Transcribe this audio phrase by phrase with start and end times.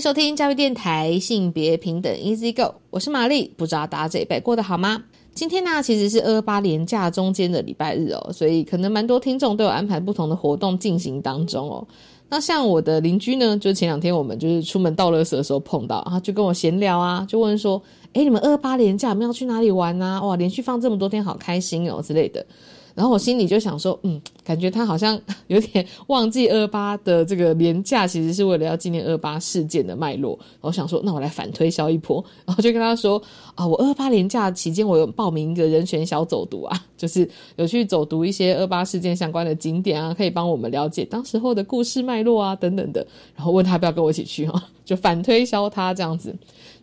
[0.00, 3.52] 收听教育电台性别平等 Easy Go，我是玛丽。
[3.58, 5.04] 不知道大家这一辈过得好吗？
[5.34, 11.86] 今天呢，其实是二八连假中间的礼拜日哦，所以可能蛮多听众都有安排不同的活动进行当中哦。
[12.30, 17.82] 那像我的邻居呢，就前两天我们就是出门倒垃圾的时候碰到，然后就跟我闲聊啊，就问说
[18.14, 20.22] ：“哎，你们二八连假有没有去哪里玩啊？
[20.22, 22.46] 哇，连续放这么多天，好开心哦之类的。”
[22.94, 30.38] 然后我心里就想说，嗯，感觉他好像 有点忘记二八的这个年假，其实是为了要纪念二八事件的脉络。
[30.60, 33.20] 我想说，那我来反推销一波，然后就跟他说，
[33.54, 43.06] 啊，我二八年假期间，我有报名一个人权小走读啊， 就是有去走读一些二八事件相关的景点啊，可以帮我们了解当时候的故事脉络啊，等等的。
[43.36, 46.34] 然后问他要不要跟我一起去哈，就反推销他这样子。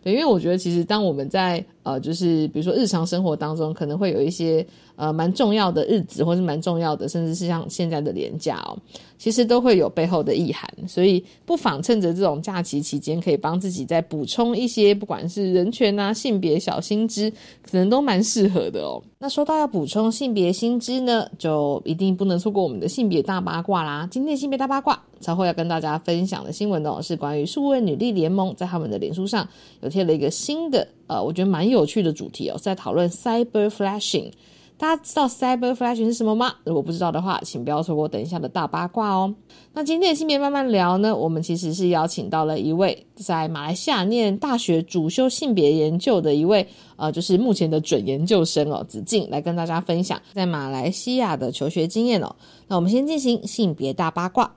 [0.02, 4.64] 对，因为我觉得其实当我们在呃，就是比如说日常生活当中，可能会有一些
[4.98, 8.76] 呃蛮重要的日子，或是蛮重要的，甚至是像现在的年假哦，
[9.16, 17.30] 其实都会有背后的意涵，所以不妨趁着这种假期期间，可以帮自己再补充一些，不管是人权啊、性别小心知，
[17.62, 19.00] 可能都蛮适合的哦。
[19.20, 24.08] 那说到要补充性别新知呢，就一定不能错过我们的性别大八卦啦。
[24.10, 29.48] 今天性别大八卦，稍后要跟大家分享的新闻哦，是关于数位女力联盟在他们的脸书上
[29.80, 34.30] 有贴了一个新的，呃，我觉得蛮有趣的主题哦，在讨论 cyber flashing。
[34.78, 36.54] 大家知道 Cyber Flash 是什么吗？
[36.62, 39.34] 如果不知道的话，请不要错过等一下的大八卦哦。
[39.72, 52.36] 那今天的性别慢慢聊呢，我们其实是邀请到了一位在马来西亚念大学主修性别研究的一位，呃，就是目前的准研究生哦，子静来跟大家分享在马来西亚的求学经验哦。
[52.68, 54.48] 那我们先进行性别大八卦。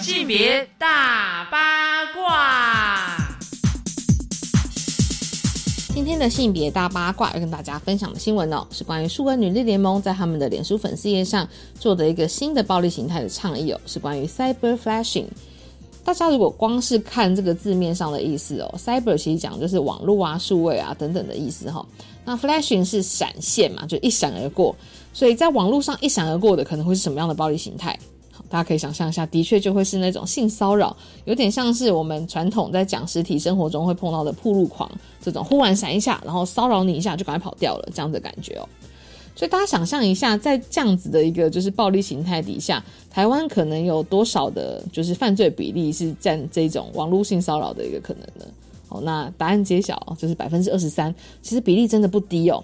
[0.00, 1.71] 性别大八
[6.12, 11.48] 天的性别大八卦要跟大家分享的新闻哦，是关于数位女力联盟在他们的脸书粉丝页上
[11.80, 15.24] 做的一个新的暴力形态的倡议哦，是关于 cyber flashing。
[16.04, 21.82] 大家如果光是看这个字面上的意思哦，cyber 其实讲就是网络啊、数位啊等等的意思哈。
[22.26, 24.76] 那 flashing 是闪现嘛，就一闪而过，
[25.14, 27.98] 所以在网络上一闪而过的可能会是什么样的暴力形态？
[28.52, 34.90] 大家可以想象一下，的确就会是那种性骚扰，有点像是我们传统在讲实体生活中会碰到的铺路狂
[35.22, 38.68] 这种，忽然闪一下，然后骚扰你一下就赶快跑掉了这样的感觉哦。
[39.34, 48.44] 所以大家想象一下，在这样子的一个就是暴力形态底下，台湾可能有多少的，就是犯罪比例是占这种网络性骚扰的一个可能呢？
[48.90, 52.62] 哦，那答案揭晓，就是百分之二十三，其实比例真的不低哦。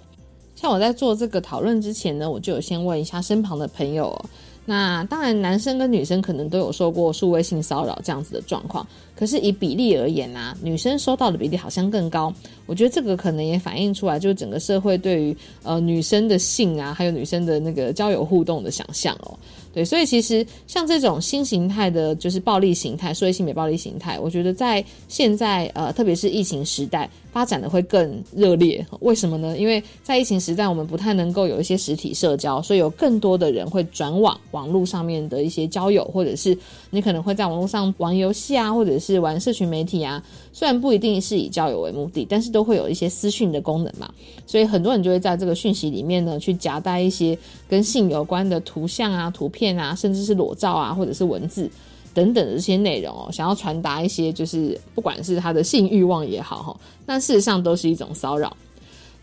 [0.55, 4.23] 像我在做这个讨论之前呢，我就有先问一下身旁的朋友。
[4.69, 8.85] 那当然，男生跟女生可能都有受过数位性骚扰这样子的状况，
[9.19, 12.33] 可是以比例而言啊，女生收到的比例好像更高。
[12.67, 19.37] 我觉得这个可能也反映出来，就是整个社会对于呃女生的性啊，还有女生的那个交友互动的想象哦。
[19.73, 28.83] 对，所以其实像这种新形态的，就是暴力形态，所以性别暴力形态，我觉得在现在呃，特别是疫情时代，发展的会更热烈。
[29.01, 29.57] 为什么呢？
[29.57, 36.57] 因为在疫情时代，我们不太能够有一些实体社交，所以有更多的人会转往网络上面的一些交友，或者是
[36.89, 40.23] 你可能会在网络上玩游戏啊，或者是是玩社群媒体啊。
[40.51, 44.11] 虽然不一定是以交友为目的，但是都会有一些私讯的功能嘛，
[44.45, 47.37] 所以很多人就会在这个讯息里面呢，去夹带一些
[47.67, 51.69] 跟性有关的图像啊、图片啊，甚至是裸照啊，或者是文字
[52.13, 58.55] 等等的这些内容哦，想要传达一些就是不管是他的性欲望也好哈，那事实上都是一种骚扰。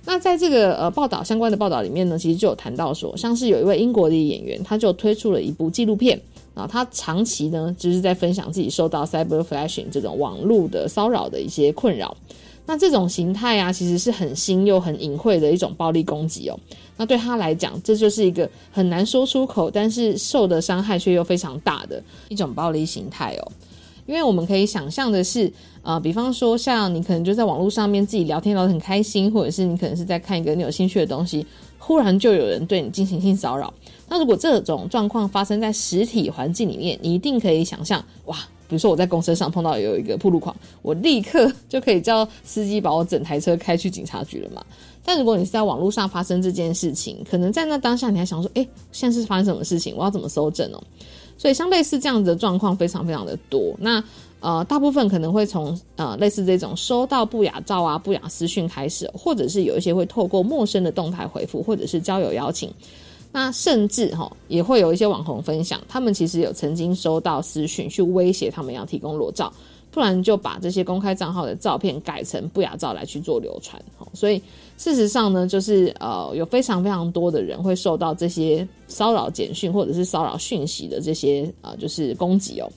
[0.08, 6.20] 那在这个呃报道相关的报道里面呢，其实就有谈到说，像是有一位英国的演员，他就推出了一部纪录片。
[6.56, 12.16] 啊，他长期呢就是在分享自己受到 cyber flashing 这种网络的骚扰的一些困扰。
[12.64, 16.58] 那这种形态啊，其实是很新又很隐晦的一种暴力攻击哦。
[16.96, 23.52] 那对他来讲，这就是一个很难说出口，但是受的伤害却又非常大的一种暴力形态哦。
[24.06, 31.46] 因为我们可以想象的是，呃，比方说像你可能就在网络上面自己聊天聊得很开心，或者是你可能是在看一个你有兴趣的东西，
[31.78, 33.72] 忽然就有人对你进行性骚扰。
[34.08, 38.36] 那如果这种状况发生在实体环境里面，你一定可以想象，哇，
[38.68, 44.64] 比如说我在公车上碰到有一个铺路狂，我立刻就可以叫司机把我整台车开去警察局了嘛。
[45.04, 49.94] 但如果你是在网络上发生这件事情，可能在那当下你还想说，哎，现在是发生什么事情？
[49.96, 50.82] 我要怎么搜证哦？
[51.38, 53.74] 所以像类似这样子的状况非常非常的多。
[53.78, 54.02] 那
[54.40, 62.72] 呃，大部分可能会从呃类似这种收到不雅照啊、不雅私讯开始，或者是有一些会透过陌生的动态回复，或者是交友邀请。
[63.32, 69.52] 那甚至哈也会有一些网红分享，他们其实有曾经收到私讯去威胁他们要提供裸照，
[69.90, 73.80] 不然就把这些公开账号的照片改成不雅照来去做流传。
[74.14, 74.40] 所以
[74.78, 82.68] 事实上呢，就是呃有非常非常多的人会受到这些骚扰简讯或者是骚扰讯息的这些呃就是攻击哦。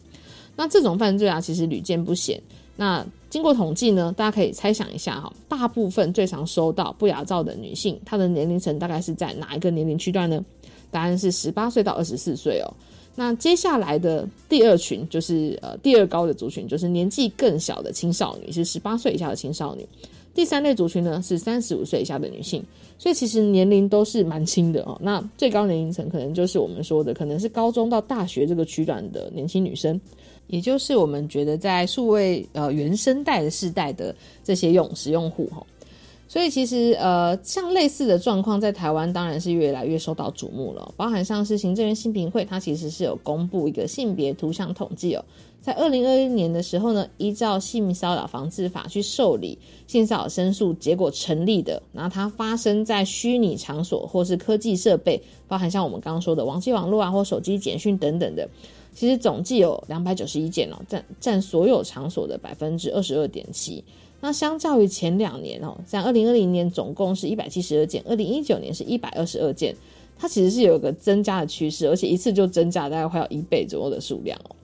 [0.58, 2.38] 那这种犯罪啊，其实屡见不鲜。
[2.76, 10.44] 那经过统计呢，大家可以猜想一下哈，大部分最常收到不雅照的女性，她的年龄层大概是在哪一个年龄区段呢？
[10.90, 12.74] 答案是十八岁到二十四岁哦。
[13.16, 19.88] 那接下来的第二群就是呃第二高的族群，就是年纪更小的青少年，是十八岁以下的青少年。
[20.34, 22.64] 第三类族群呢是三十五岁以下的女性，
[22.98, 24.98] 所以其实年龄都是蛮轻的哦。
[25.02, 30.00] 那最高年龄层可能就是我们说的，可能是高中到大学这个区段的年轻女生。
[30.50, 34.14] 也就是我们觉得在数位呃原生代的世代的
[34.44, 35.66] 这些用使用户哈，
[36.28, 40.92] 所以其实呃像类似的状况在台湾当然是越来越受到瞩目了。
[40.98, 45.24] 包含像是行政院性平会，它其实是有公布一个性别图像统计哦，
[45.62, 49.56] 在二零二一年的时候呢，依照性骚扰防治法去受理
[49.86, 58.50] 性骚扰申诉结果成立的，然后它发生在虚拟场所或是科技设备，包含像我们刚刚说的网际网络啊或手机简讯等等的。
[58.94, 63.84] 其实总计有两百九十一件哦，占占所有场所的百分之二十二点七。
[64.22, 69.74] 那相较于前两年哦，像二零二零年总共是一百七十二件，二零一九年是一百二十二件，
[70.18, 74.56] 它其实是有一个增加的趋势，而且一次就增加大概快要一倍左右的数量哦。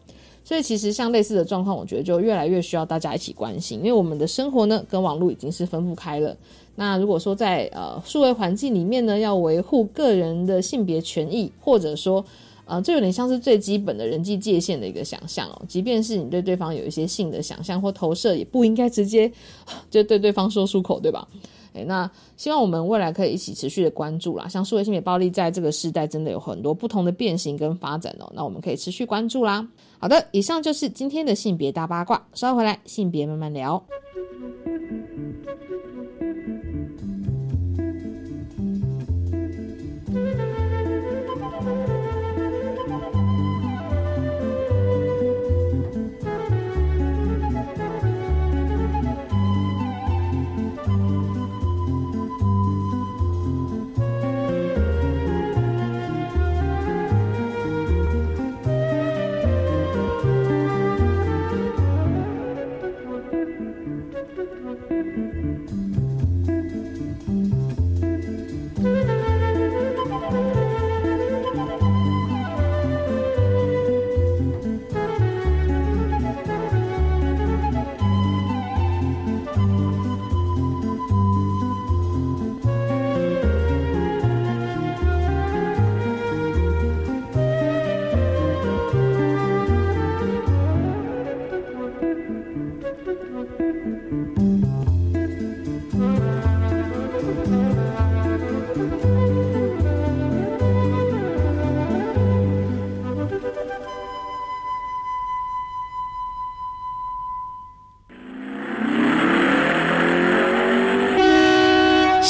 [0.44, 6.36] 所以其实像类似的状况，我觉得就越来越需要大家一起关心，因为我们的生活呢跟网络已经是分不开了。
[6.76, 12.24] 那如果说在呃数位环境里面呢，要维护个人的性别权益，或者说
[12.66, 15.62] 呃，这有点像是最基本的人际界限的一个想象哦。
[15.68, 19.32] 即便是你对对方有一些性的想象或投射，也不应该直接
[19.90, 21.28] 就对对方说出口，对吧？
[21.74, 24.48] 诶那希望我们未来可以一起持续的关注啦。
[24.48, 28.32] 像数位性别暴力在这个时代真的有很多不同的变形跟发展哦。
[28.34, 29.68] 那我们可以持续关注啦。
[30.00, 32.26] 好的，以上就是今天的性别大八卦。
[32.34, 33.84] 稍后回来，性别慢慢聊。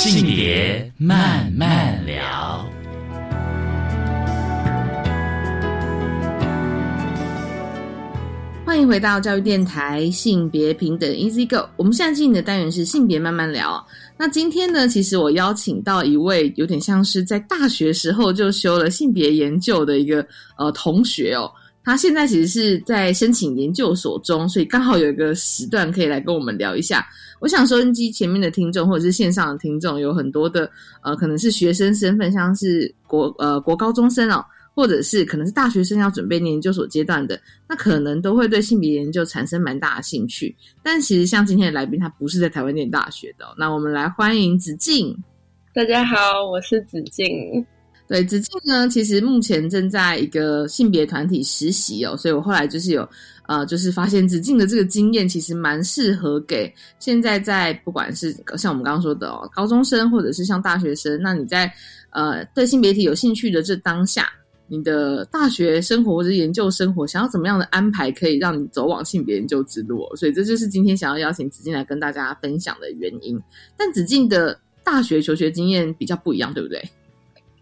[0.05, 2.63] 性别慢慢聊。
[8.63, 11.67] 欢迎回到教育电台性别平等 Easy Go。
[11.75, 13.83] 我们现在进行的单元是性别慢慢聊。
[14.15, 20.23] 那今天呢，其实我邀请到一位有点像是在大学时候就修了性别研究的一个
[20.59, 21.51] 呃同学哦。
[21.85, 27.07] 他现在其实是在申请研究所中，所以刚好有一个时段可以来跟我们聊一下。
[27.39, 30.67] 我想收音机前面的听众或者是线上的听众有很多的
[31.03, 37.39] 呃，可能是学生身份，像是国呃国高中生哦，或者是可能是大学生要准备研究所阶段的，
[37.69, 40.55] 那可能都会对性别研究产生蛮大的兴趣。
[40.81, 43.45] 但其实像今天的来宾，他不是在台湾念大学的。
[43.59, 45.15] 那我们来欢迎子静。
[45.71, 46.15] 大家好，
[46.49, 47.63] 我是子静。
[48.07, 53.07] 对，子静呢，其实目前正在一个性别团体实习哦，所以我后来就是有
[53.47, 61.71] 呃，就是发现子静的这个经验其实蛮适合给现在在不管是像我们刚刚说的哦，高中生或者是像大学生，那你在
[62.11, 64.29] 呃对性别体有兴趣的这当下，
[64.67, 73.39] 你的大学生活或者研究生活想要怎么样的安排，可以让你走往性别研究之路，所以这就是今天想要邀请子静来跟大家分享的原因。
[73.75, 76.79] 但子静的大学求学经验比较不一样，对不对？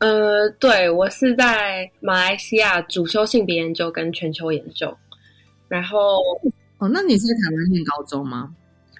[0.04, 4.94] 呃，对我是在马来西亚主修性别研究跟全球研究，
[5.70, 6.18] 然后
[6.78, 8.54] 哦，那你是在台湾念高中吗？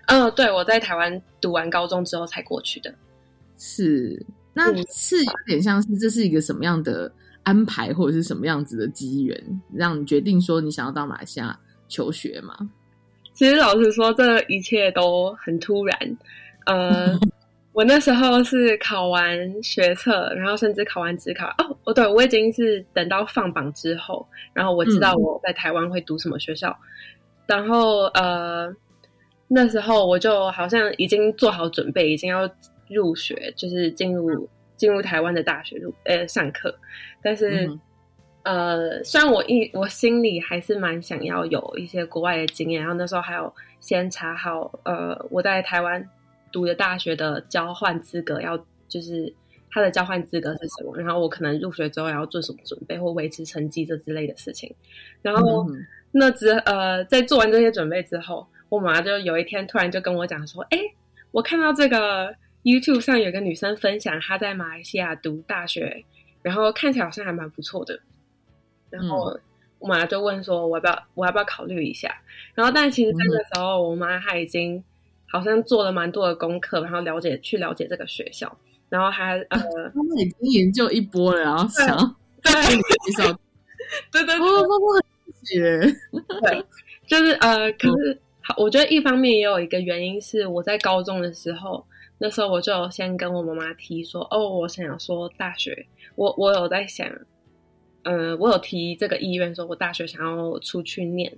[0.06, 2.96] 嗯、呃，对我在台湾读完高中之后才过去的。
[3.58, 7.12] 是，那嗯是有点像是这是一个什么样的
[7.44, 12.58] 安排，或者是什么样子的机缘，让你决定说你想要到马来西亚求学吗？
[13.34, 16.18] 其实老实说，这一切都很突然。
[16.66, 17.20] 呃，
[17.74, 21.48] 我那时候是考完学测，然后甚至考完职考。
[21.58, 26.78] 哦，哦，对，我已经是等到放榜之后，然后我知道我在台湾会读什么学校，
[27.48, 28.74] 然后呃，
[29.48, 32.50] 那时候我就好像已经做好准备，已经要
[32.90, 36.74] 入学，就是进入进入台湾的大学入呃上课，
[37.22, 37.68] 但是。
[37.68, 37.80] 嗯
[38.46, 43.50] 呃，虽然我一我心里还是蛮想要有一些国外的经验，然后那时候还有
[43.80, 46.06] 先查好，呃，我在台湾
[46.54, 48.58] 读的大学的交换资格要
[48.88, 49.34] 就是
[49.70, 54.74] 他的交换资格是什么，然后我可能入学之后要做什么准备或维持成绩这之类的事情。
[55.22, 60.78] 然后嗯那之呃，在做完这些准备之后，我妈就有一天突然就跟我讲说：“哎，
[61.32, 66.06] 我看到这个 YouTube 上有个女生分享她在马来西亚读大学，
[66.44, 68.00] 然后看起来好像还蛮不错的。”
[68.92, 69.40] 然后
[69.80, 72.22] 我妈就问说：“我要不要我要不要考虑一下？”
[72.54, 74.84] 然后，但其实那个时候，我妈她已经
[75.34, 78.56] 好像做了蛮多的功课，然后了解去了解这个学校，
[78.88, 79.60] 然后还呃，
[79.94, 82.54] 他们已经研究一波了，然后想要对
[84.12, 84.38] 对对。
[84.38, 85.00] 不不不不，
[86.42, 86.66] 对，
[87.06, 91.86] 就是呃，可是好，我觉得一方面也有一个原因是我在高中的时候，
[92.18, 95.86] 那时候我就先跟我妈妈提说，哦，我想要说大学，
[96.16, 97.08] 我我有在想，
[98.04, 101.32] 呃，我有提这个意愿，说我大学想要出去念，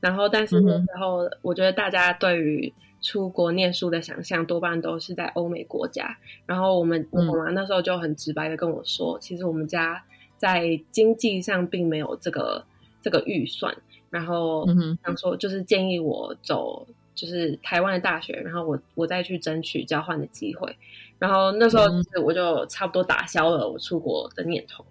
[0.00, 6.16] 然后但是那时候我觉得大家对于出国念书的想象多半都是在欧美国家，
[6.46, 10.04] 然后我们我妈妈那时候就很直白的跟我说，其实我们家
[10.36, 12.64] 在经济上并没有这个
[13.00, 13.76] 这个预算。
[14.10, 14.66] 然后
[15.04, 20.76] 想说就是建议我走就是台湾的大学，然后我我再去争取交换的机会。
[21.18, 24.84] 然后那时候就是我就差不多打消了我出国的念头。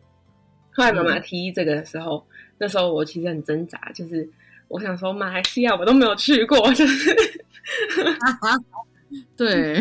[0.72, 2.26] 后来妈妈提议这个的时候，
[2.58, 4.30] 那时候我其实很挣扎，就是
[4.70, 7.14] 我想说马来西亚我都没有去过，就是
[9.36, 9.76] 对，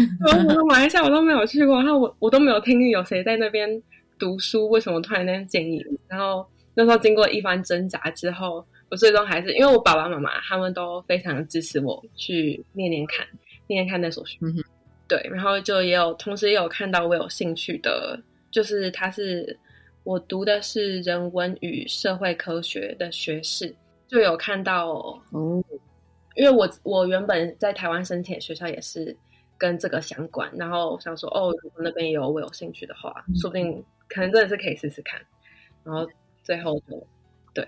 [0.58, 3.80] 我马来西亚我都没有去过，然后我我都没有听有谁在那边
[4.18, 5.84] 读书，为什么突然间建议？
[6.08, 13.26] 然后那时候经过一番挣扎之后，我最终还是因为我爸爸妈妈他们都非常支持我去念念看，
[13.66, 14.38] 念念看那所学。
[14.40, 14.64] 嗯
[15.06, 19.58] 对，然后就也有同时也有看到我有兴趣的，就是他是
[20.04, 23.74] 我读的是人文与社会科学的学士，
[24.08, 24.88] 就有看到
[25.30, 25.62] 哦，
[26.34, 29.16] 因为我我原本在台湾申请的学校也是
[29.56, 35.20] 跟这个相关，然后我想说哦，如果那边有我有兴趣的话，说不定可能真的是可以试试看。
[35.84, 36.06] 然后
[36.42, 37.06] 最后就
[37.54, 37.66] 对，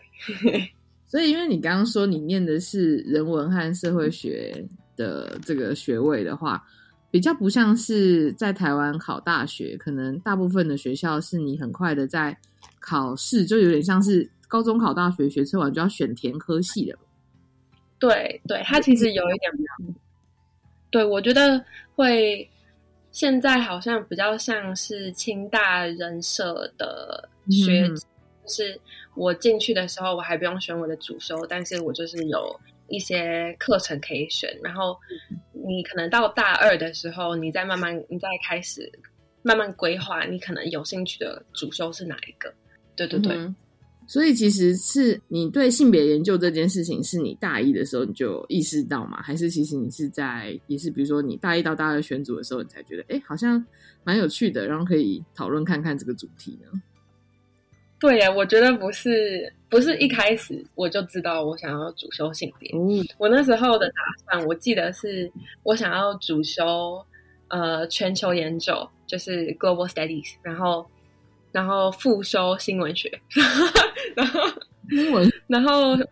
[1.06, 4.64] 所以因为你刚刚说你念的是人文和社会学
[4.96, 6.62] 的这个学位的话，
[7.10, 12.36] 比较不像是在台湾考大学，可能大部分的学校是你很快的在
[12.78, 16.98] 考试，就有点像是高中考大学学测完就要选填科系的。
[18.00, 19.52] 对对，它其实有一点。
[20.90, 21.64] 对，我觉得
[21.94, 22.50] 会
[23.12, 28.80] 现在好像比较像是清大人社的学，嗯就是
[29.14, 34.98] 我进去的时候我还不用选我的主修，但是我就是有一些课程可以选，然后
[35.52, 38.90] 你可能到大二的时候，你再慢慢你再开始
[39.42, 42.52] 慢慢规划，你可能有兴趣的主修是哪一个？
[42.96, 43.36] 对对对。
[44.10, 49.22] 所以其实是你对性别研究这件事情，是你大一的时候你就意识到吗？
[49.22, 53.64] 还是其实你是在也是比如说你大一到大二选组的时候，你才觉得哎、诶好像
[54.02, 56.82] 蛮有趣的，然后可以讨论看看这个主题呢？
[58.00, 62.68] 对呀，我觉得不是不是一开始我就知道我想要主修性别。
[62.74, 63.94] 嗯，我那时候的打
[64.32, 65.30] 算，我记得是
[65.62, 67.00] 我想要主修
[67.46, 68.74] 呃全球研究，
[69.06, 70.84] 就是 Global Studies，然后
[71.52, 73.10] 然后复修新闻学，
[74.14, 74.40] 然后
[74.90, 76.10] 英文然后我觉得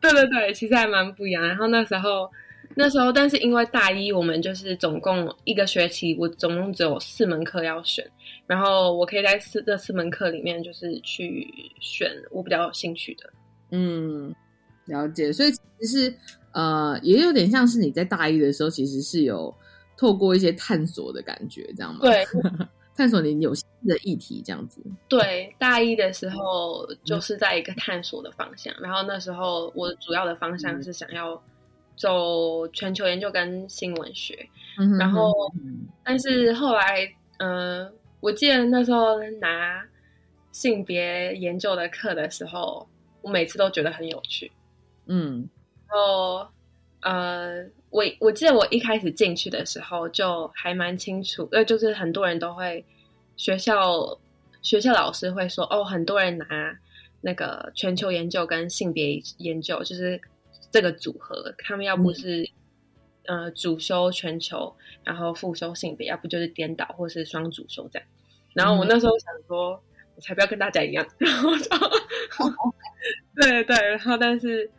[0.00, 1.46] 对对对，其实还蛮不一样。
[1.46, 2.30] 然后那时候
[2.74, 8.04] 那时候，但是因为大一我们就是总共一个学期，我总共只有四门课要选，
[8.46, 11.48] 然后我可以在四这四门课里面就是去
[11.80, 13.32] 选我比较有兴趣的。
[13.70, 14.34] 嗯，
[14.86, 15.32] 了解。
[15.32, 16.14] 所以其实
[16.52, 19.52] 呃，也有点像是你在大一的时候，其实是有
[19.96, 22.24] 透过一些探索的感觉，这样吗？，对，
[22.96, 24.80] 探索你有兴趣的议题，这样子。
[25.08, 31.40] 对，大一的时候就是在一个探索的方向，然后那时候我主要的方向是想要
[31.96, 34.48] 走全球研究跟新闻学，
[34.98, 35.30] 然后
[35.62, 37.06] 嗯但是后来，
[37.38, 39.84] 嗯、我记得那时候拿
[40.52, 42.88] 性别研究的课的时候，
[43.20, 44.50] 我每次都觉得很有趣。
[45.06, 45.48] 嗯
[45.88, 46.46] 然后，
[47.00, 52.84] 呃，我我记得我一开始进去的时候就还蛮清楚，呃，就是很多人都会
[53.36, 54.18] 学校
[54.62, 56.46] 学校老师会说，哦，很多人拿
[57.20, 60.20] 那个全球研究跟性别研究，就是
[60.70, 62.48] 这个组合，他们要不是、
[63.26, 64.74] 呃主修全球，
[65.04, 68.08] 然后副修性别，要不就是颠倒或是双主修这样。
[68.52, 69.80] 然后我那时候想说，
[70.14, 71.70] 我才不要跟大家一样，然后就
[73.36, 74.70] 对对，然后但是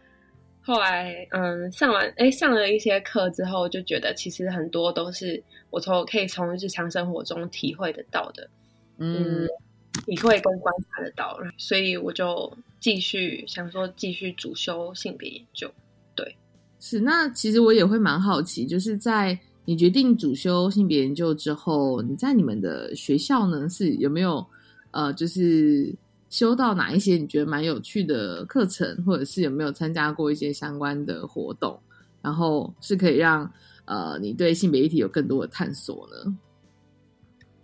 [0.68, 8.50] 后来嗯上完哎上了一些课之后，就觉得其实很多都是我从可以从日常生活中体会得到的，
[8.98, 9.50] 嗯嗯，
[10.06, 15.72] 体会跟观察得到，所以我就继续想说继续主修性别研究。
[16.14, 16.36] 对
[16.82, 17.00] 是。
[17.00, 24.46] 那其实我也会蛮好奇，就是在你决定主修性别研究之后，你在你们的学校呢是有没有
[24.92, 25.96] 呃，就是
[26.30, 31.80] 修到哪一些你觉得蛮有趣的课程，或者是有没有参加过一些相关的活动，
[32.22, 33.50] 然后是可以让
[33.86, 36.38] 呃你对性别议题有更多的探索呢？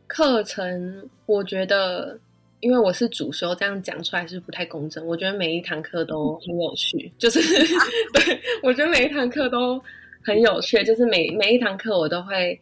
[0.08, 2.20] 课程我觉得，
[2.60, 5.06] 因为我是主修，这样讲出来是不太公正。
[5.06, 7.40] 我觉得每一堂课都很有趣，就是
[8.14, 9.82] 对我觉得每一堂课都
[10.24, 12.60] 很有趣，就是每每一堂课我都会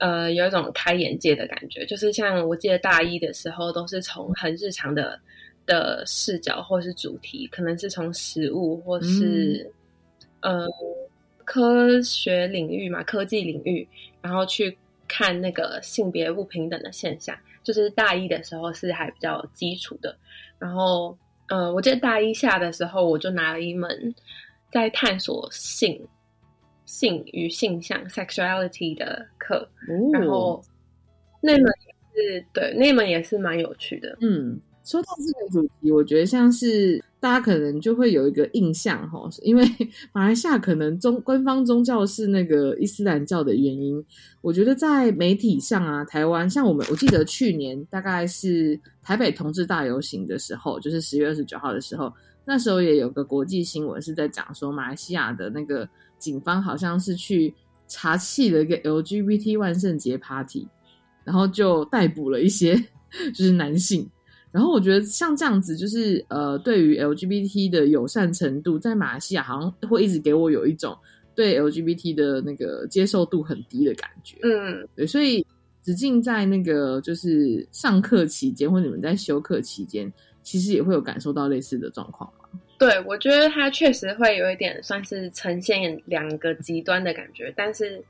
[0.00, 1.86] 呃有一种开眼界的感觉。
[1.86, 5.18] 就是像我记得大一的时候，都是从很日常的
[5.64, 9.72] 的视角或是主题，可能是从食物或是、
[10.40, 10.66] 呃
[11.44, 13.88] 科学领域嘛，科技领域，
[14.22, 14.78] 然后去
[15.08, 20.16] 看那个性别不平等的现象，就是大一的时候是还比较基础的。
[20.60, 24.14] 然后，呃，我记得大一下的时候，我就拿了一门
[24.70, 26.00] 在探索性、
[26.90, 29.68] 性与性向 （sexuality） 的课，
[30.12, 30.60] 然后
[31.40, 34.18] 那门也是对，那门也是蛮有趣的。
[34.20, 39.64] 嗯，说到这个主题，我觉得像是大家可能就会有一个印象哈，因为
[40.12, 44.04] 马来西亚可能宗官方宗教是那个伊斯兰教的原因，
[44.40, 52.12] 我觉得在媒体上啊，台湾像我们，我记得去年大概是台北同志大游行的时候，就是十月二十九号的时候，
[52.44, 57.52] 那时候也有个国际新闻是在讲说，马来西亚的那个警方好像是去
[57.86, 60.66] 查气了一个 LGBT 万圣节 party，
[61.24, 62.74] 然后就逮捕了一些
[63.34, 64.08] 就是男性。
[64.52, 70.96] 然后我觉得像这样子，就是呃，对于 LGBT 的友善程度，在马来西亚好像会一直给我有一种
[71.36, 74.38] 对 LGBT 的那个接受度很低的感觉。
[74.42, 75.46] 嗯，对，所以
[75.82, 82.48] 子敬在那个就是上课期间，或者你们在休课期间，其实也会有感受到类似的状况吗？
[82.78, 88.02] 对，我觉得它确实会有一点算是呈现两个极端的感觉，但是，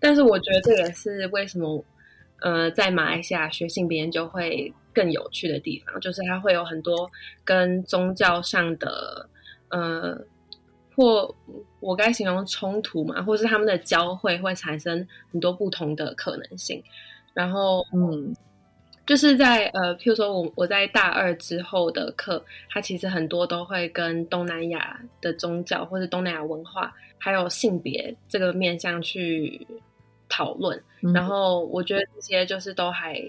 [0.00, 1.84] 但是我觉得这也是为什么，
[2.40, 7.10] 呃，在马来西亚学性别研究会更有趣的地方，就是它会有很多
[7.44, 9.28] 跟宗教上的，
[9.68, 10.18] 呃，
[10.96, 11.34] 或
[11.80, 16.82] 我该形容冲突嘛，或是他们的交汇会产生很多不同的可能性，
[17.34, 18.34] 然后，嗯
[19.06, 29.66] 就是在呃，譬如说我我在大二之后的课，它其实很多都会跟东南亚的宗教或者东南亚文化，还有性别这个面向去
[30.28, 30.82] 讨论。
[31.02, 33.22] 嗯然后我觉得这些就是都还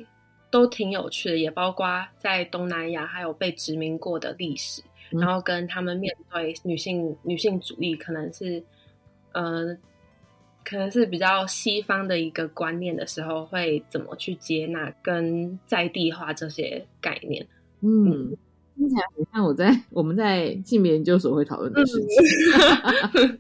[0.50, 8.64] 都挺有趣的，也包括在东南亚还有被殖民过的历史，嗯然后跟他们面对女性女性主义，可能是
[9.34, 9.78] 呃。
[10.65, 17.45] 可能是比较西方的一个观念的时候，会怎么去接纳跟在地化这些概念？
[17.82, 18.36] 嗯，
[18.75, 23.39] 听起来很像我在我们在性别研究所会讨论的事情，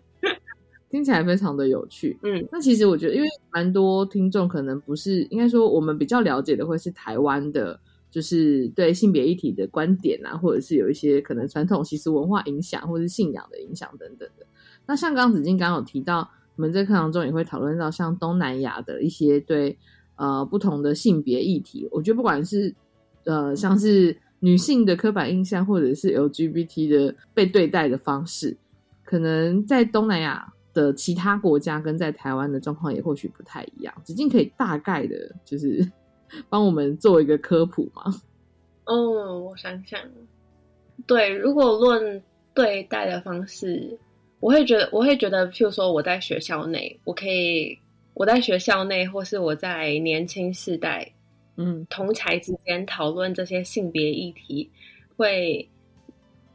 [0.91, 2.17] 听起来非常的有趣。
[2.23, 7.79] 嗯那其实我觉得，因为蛮多听众可能不是，应该说我们比较了解的会是台湾的，
[8.11, 14.45] 就是对性别议题的观点啊，或者是有一些可能传统习俗文化影响，或者是信仰的影响等等的。
[14.85, 19.77] 那像刚刚子静刚刚有提到，我们在课堂中也会讨论到像东南亚的一些对
[20.15, 22.73] 呃不同的性别议题，我觉得不管是
[23.25, 28.55] 呃像是女性的刻板印象，或者是 LGBT 的被对待的方式，
[29.03, 33.93] 可能在东南亚的其他国家跟在台湾的状况也或许不太一样。
[34.03, 35.85] 子静可以大概的，就是
[36.49, 38.03] 帮我们做一个科普吗？
[38.85, 39.99] 哦，我想想，
[41.07, 42.21] 对，如果论
[42.53, 43.97] 对待的方式，
[44.45, 47.75] 我会觉得，我会觉得，譬如说我在学校内，我可以，
[48.13, 51.11] 我在学校内，或是我在年轻世代
[51.55, 54.69] 嗯同才之间讨论这些性别议题，
[55.17, 55.67] 会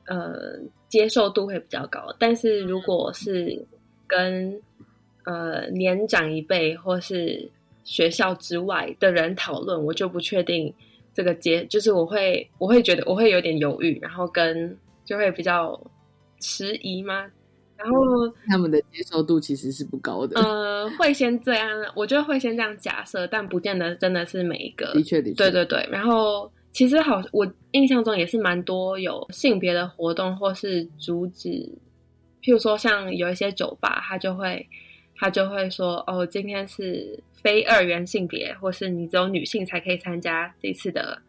[0.07, 0.57] 呃
[0.89, 2.15] 接受度会比较高。
[2.17, 3.61] 但是如果是
[4.07, 4.63] 跟
[5.25, 7.51] 呃年长一辈或是
[7.83, 10.73] 学校之外的人讨论，我就不确定
[11.13, 15.77] 这个接，就是我会我会觉得我会有点犹豫，然后跟就会比较
[16.39, 17.29] 迟疑吗？
[17.83, 20.39] 然后他们的接受度其实是不高的。
[20.39, 21.67] 呃，会先这样，
[21.97, 24.93] 我觉得会先这样假设，但不见得真的是每一个。
[24.93, 25.89] 的确的确，对对对。
[25.91, 31.49] 然后其实好，我印象中也是蛮多有性别的活动，或是阻止，
[32.43, 34.69] 譬如说像有一些酒吧，他就会
[35.17, 41.21] 他就会说，哦，今天是非二元性别，或是你只有女性才可以参加这次的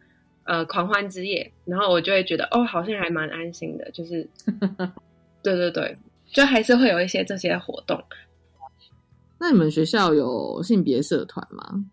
[0.44, 1.50] 呃狂欢之夜。
[1.64, 4.28] 然后我就会觉得，哦，好像还蛮安心的，就是
[5.42, 5.96] 对对对。
[6.32, 8.02] 就还是会有一些这些活动。
[9.38, 11.84] 那你们学校有性别社团吗？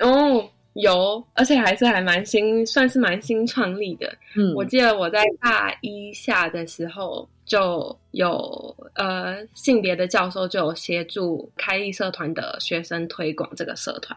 [0.00, 4.12] 哦，有，而且还是还蛮新，算是蛮新创立的。
[4.36, 14.16] 嗯，我记得我在大一下的时候就有呃性别的教授就有协助开立社团的学生推广这个社团。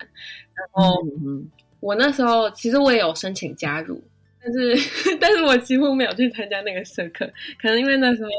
[0.55, 1.05] 然后
[1.81, 4.03] 我那时候其实我也有申请加入，
[4.41, 4.75] 但是
[5.21, 7.31] 但是我几乎没有去参加那个社课，
[7.61, 8.29] 可能因为那时候。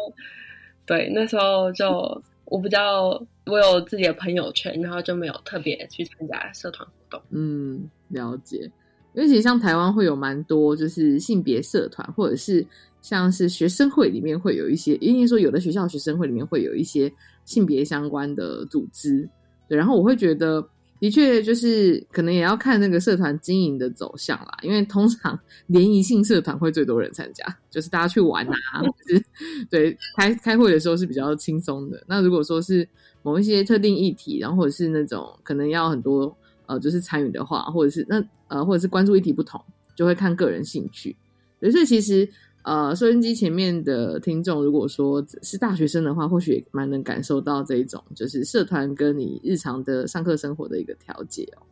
[0.86, 3.10] 对，那时候就我比较，
[3.46, 7.22] 我有自己的朋友圈，然后就没有特别去参加社团活动。
[7.30, 8.70] 嗯，了解。
[9.14, 12.66] 因为其实像台湾会有蛮多，就是性别社团，或者是
[13.00, 17.12] 像是学生会里面会有一些，因为说有的学校学生会里面会有一些
[17.44, 19.28] 性别相关的组织。
[19.68, 20.68] 对，然后我会觉得。
[21.04, 24.56] 的确，就是可能也要看那个社团经营的走向啦。
[24.62, 25.38] 因为通常
[25.68, 29.22] 联谊性社团会最多人参加，就是大家去玩啊，是
[29.68, 32.02] 对开开会的时候是比较轻松的。
[32.06, 32.88] 那如果说是
[33.22, 39.62] 某一些特定议题，然后或者是那种可能要很多呃，就是参与的话，或者是那呃，或者是关注议题不同，
[39.94, 41.14] 就会看个人兴趣。
[41.60, 42.26] 所以其实。
[42.64, 51.62] 呃，收音机前面的听众，如果说是大学生的话，或许蛮能感受到这一种，就是社团跟你日常的上课生活的一个调节哦。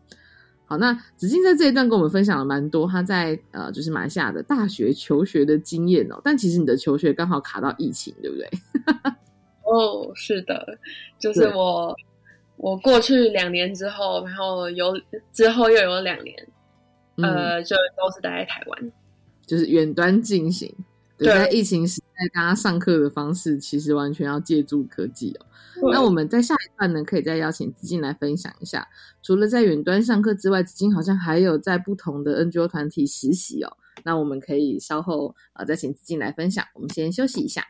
[0.66, 6.20] 好，那子静在这一段跟我们分享了蛮多他在呃，就是马来西亚的大学求学的经验哦。
[6.22, 8.48] 但其实你的求学刚好卡到疫情，对不对？
[9.64, 10.78] 哦，是的，
[11.18, 11.96] 就是我
[12.56, 14.92] 我过去两年之后，然后有
[15.32, 16.36] 之后又有两年，
[17.16, 18.92] 呃，就都是待在台湾。
[19.52, 20.74] 就是远端进行，
[21.18, 25.44] 对，在疫情时代，大家上课的方式其实完全要借助科技哦。
[25.92, 28.88] 那我们在下一段呢，可以再邀请子金来分享一下，
[29.22, 33.76] 除了在远端上课之外，子金好像还有在不同的 NGO 团体实习哦。
[34.04, 36.64] 那我们可以稍后呃再请子金来分享。
[36.72, 37.62] 我们先休息一下。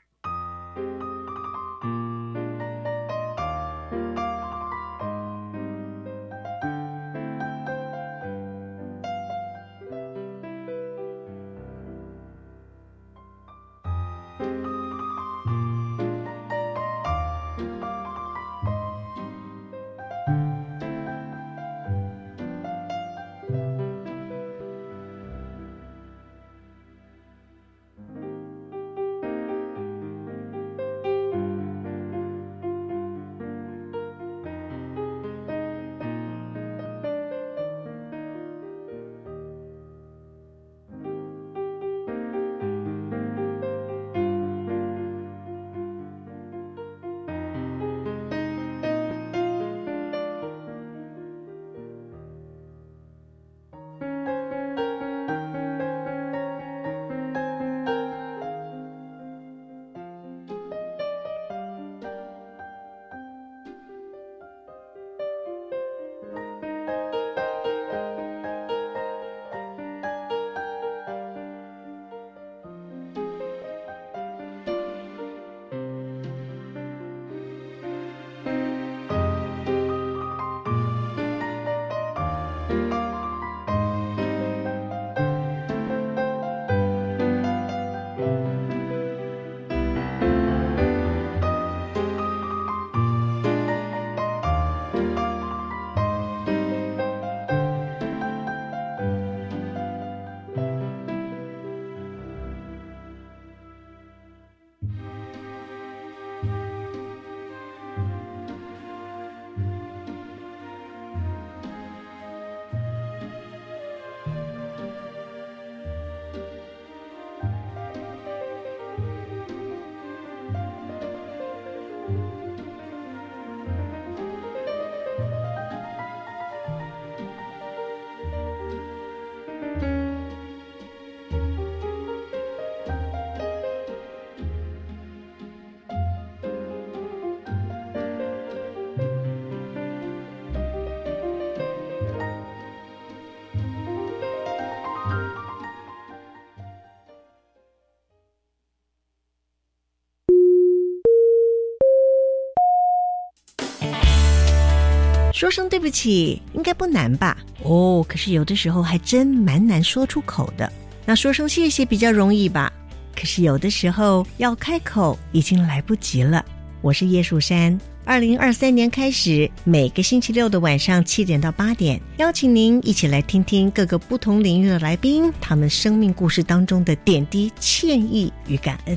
[155.42, 157.36] 说声对不起应该不难吧？
[157.64, 160.72] 哦，可是有的时候还真蛮难说出口的。
[161.04, 162.72] 那说声谢谢比较容易吧？
[163.12, 166.44] 可是有的时候要开口已经来不及了。
[166.80, 178.96] 我是叶树山，二零二三年开始，每个星期六的晚上七点到八点，邀请您一起来听听各个不同领域的来宾，他们生命故事当中的点滴、歉意与感恩。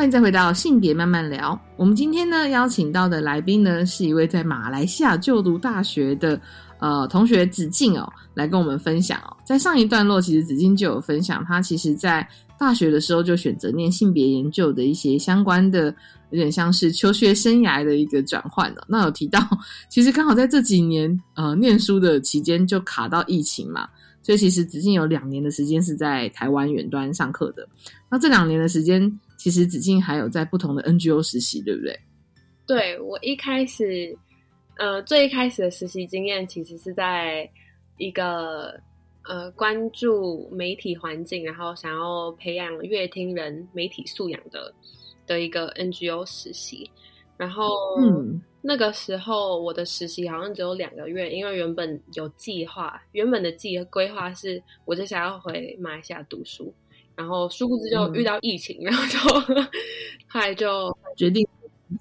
[0.00, 1.60] 欢迎再回到性别慢慢聊。
[1.76, 6.40] 我们今天呢邀请到的来宾呢是一位在马来西亚就读大学的
[6.78, 9.36] 呃同学子静哦，来跟我们分享哦。
[9.44, 12.26] 在上一段落，其实子静就有分享，他其实在
[12.58, 15.94] 大学的时候就选择念性别研究的一些相关的，
[16.30, 18.82] 有点像是求学生涯的一个转换的。
[18.88, 19.38] 那有提到，
[19.90, 23.86] 其实刚好在这几年呃念书的期间就卡到疫情嘛，
[24.22, 27.68] 所以其实子静有两年的时间是在台湾远端上课的。
[28.10, 29.20] 那这两年的时间。
[29.40, 31.98] 其实子静还有在不同的 NGO 实习，对不对？
[32.66, 34.14] 对我一开始，
[34.76, 37.50] 呃，最一开始的实习经验其实是在
[37.96, 38.78] 一个
[39.24, 44.70] 呃关注媒体环境，然后想要培养乐听人媒体素养的
[45.26, 46.90] 的一个 NGO 实习。
[47.38, 56.70] 然后，嗯，那个时候我的实习好像只有两个月，因为原本有计划，原本的计规划是我就想要回马来西亚读书。
[57.20, 59.18] 然后殊不知就遇到疫情，然后就
[60.26, 61.46] 后来就决定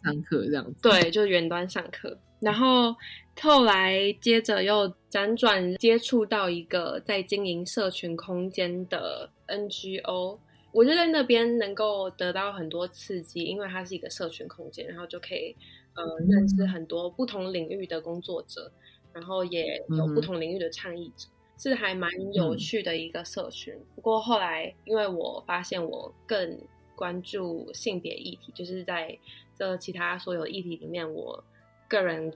[0.01, 0.75] 上课这样子。
[0.81, 2.17] 对，就远端上课。
[2.39, 2.95] 然后
[3.41, 10.39] 后来接着又辗转接触到一个在经营社群空间的 NGO，
[10.71, 15.53] 我就在那边能够得到很多刺激，因为它是一个社群空间，然后就可以
[15.95, 18.71] 呃认识很多不同领域的工作者，
[19.11, 21.27] 然后也有不同领域的倡议者。
[21.59, 26.57] 是还蛮有趣的一个社群，不过后来因为我发现我更
[26.95, 29.15] 关注性别议题，就是在
[29.55, 31.43] 这其他所有议题里面，我
[31.87, 32.33] 个人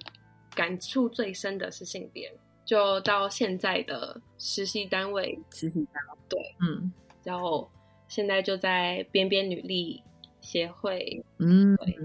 [0.54, 2.32] 感触最深的是性别。
[2.66, 7.70] 就到现在的实习单位，实习单位对，嗯，然后
[8.08, 10.02] 现在就在边边女力
[10.40, 11.98] 协会，嗯，对，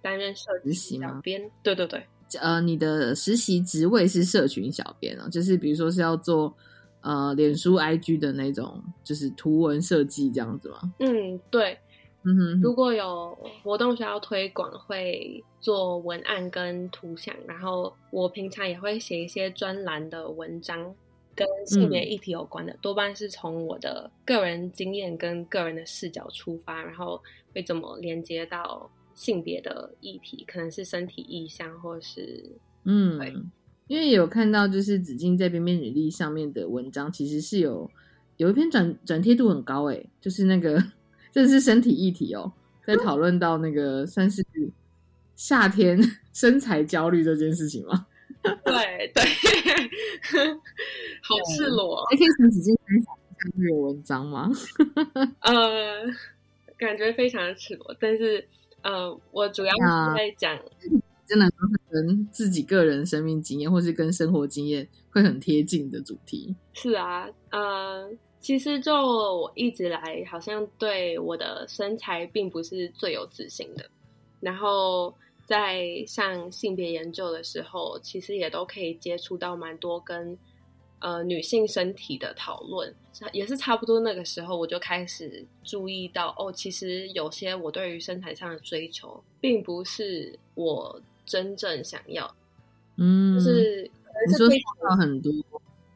[0.00, 2.06] 担任社群小编，对对对。
[2.40, 6.52] 呃，你的实习职位是社群小编哦，就是比如说是要做
[7.00, 10.80] 呃脸书 IG 的那种，就是图文设计这样子吗？
[10.98, 11.78] 嗯，对，
[12.24, 20.94] 嗯哼，如果有活动需要推广，会做文案跟图像，然后我平常也会写一些专栏的文章，
[21.36, 27.22] 跟性别议题有关的，多半是从我的个人经验跟个人的视角出发，然后
[27.54, 28.90] 会怎么连接到。
[29.14, 32.44] 性别的议题可能是身体意向，或是
[32.84, 33.50] 嗯，
[33.86, 37.90] 因为有看到就是紫金在边边履历上面的文章，其实是有
[38.36, 40.82] 有一篇转转贴度很高诶，就是那个
[41.32, 42.52] 这是身体议题哦，
[42.86, 44.44] 在讨论到那个算是
[45.36, 45.98] 夏天
[46.32, 48.06] 身材焦虑这件事情吗？
[48.42, 49.24] 对对，
[51.22, 52.04] 好赤裸。
[52.10, 54.50] 还可以从纸巾分享一下这个文章吗？
[55.40, 56.04] 呃，
[56.76, 58.46] 感觉非常的赤裸，但是
[58.84, 60.56] 呃，我主要是在讲，
[61.26, 66.54] 真的都是跟自己个人生命经验，或是跟生活经验会很贴近的主题。
[66.72, 73.84] 是啊，呃，其实就我一直来，好像对我的身材并不是最有自信的，
[74.38, 75.12] 然后。
[75.46, 80.38] 在上性别研究的时候，其实也都可以接触到蛮多跟
[81.04, 82.92] 呃女性身体的讨论，
[83.30, 92.34] 也是差不多那个时候，我就开始注意到哦，其实有些我对于身材上的追求，并不是我真正想要，
[92.96, 93.82] 嗯，就是
[94.26, 94.48] 你说
[94.88, 95.30] 到很多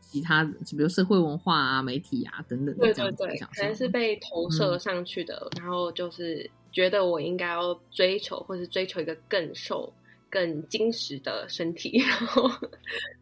[0.03, 6.51] 其他的，比如社会文化啊、媒体啊等等，对对对，可能是被投射上去的，然后就是。
[6.71, 9.91] 觉得我应该要追求，或是追求一个更瘦、
[10.31, 12.49] 更精实的身体， 然后，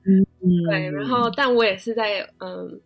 [0.05, 0.27] 嗯
[0.69, 2.81] 对，然后，但我也是在，嗯，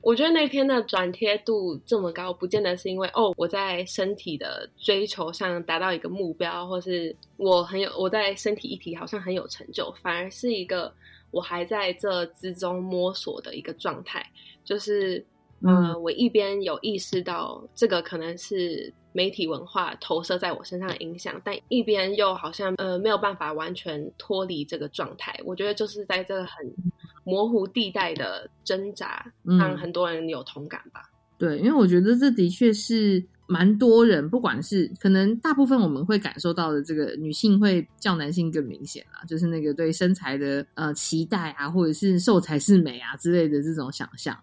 [0.00, 10.92] 我觉得那篇的转贴度这么高，不见得是因为哦，我在身体的追求上达到一个目标，或是我很有我在身体一体好像很有成就，反而是一个
[11.30, 14.24] 我还在这之中摸索的一个状态，
[14.64, 15.24] 就是，
[15.66, 18.92] 嗯，我一边有意识到这个可能是。
[19.16, 25.32] 媒体文化投射在我身上的影响，但一边又好像呃没有办法完全脱离这个状态。
[25.44, 26.74] 我觉得就是在这个很
[27.22, 31.08] 模糊地带的挣扎，让很多人有同感吧。
[31.38, 44.36] 对，因为我觉得这的确是蛮多人，不管是可能大部分我们会感受到的，这个女性会较男性更明显啦，就是那个对身材的呃期待啊，或者是瘦才是美啊之类的这种想象。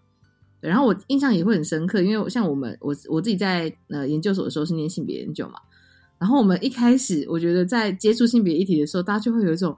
[0.68, 5.58] 然后我印象也会很深刻，因为像我们我我自己在呃研究所的时候是念性别研究嘛，
[6.18, 9.76] 然后我们一开始我觉得在接触性别议题的时候，大家就会有一种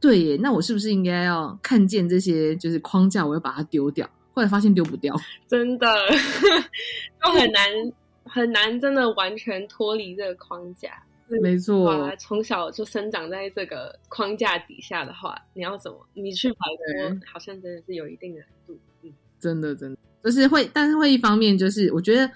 [0.00, 4.08] 对耶，那我是不是应该要看见这些就是框架，我要把它丢掉？
[4.32, 5.14] 后来发现丢不掉，
[5.48, 5.86] 真的
[7.20, 7.62] 都很难
[8.24, 11.02] 很难，真的完全脱离这个框架。
[11.42, 18.78] 没错，从小就生长在这个框架底下的话，你要怎么你去摆脱，好像真的是有一定的难度。
[19.02, 19.98] 嗯，真的真的。
[20.22, 22.30] 就是会，但是会一方面就是，我觉得，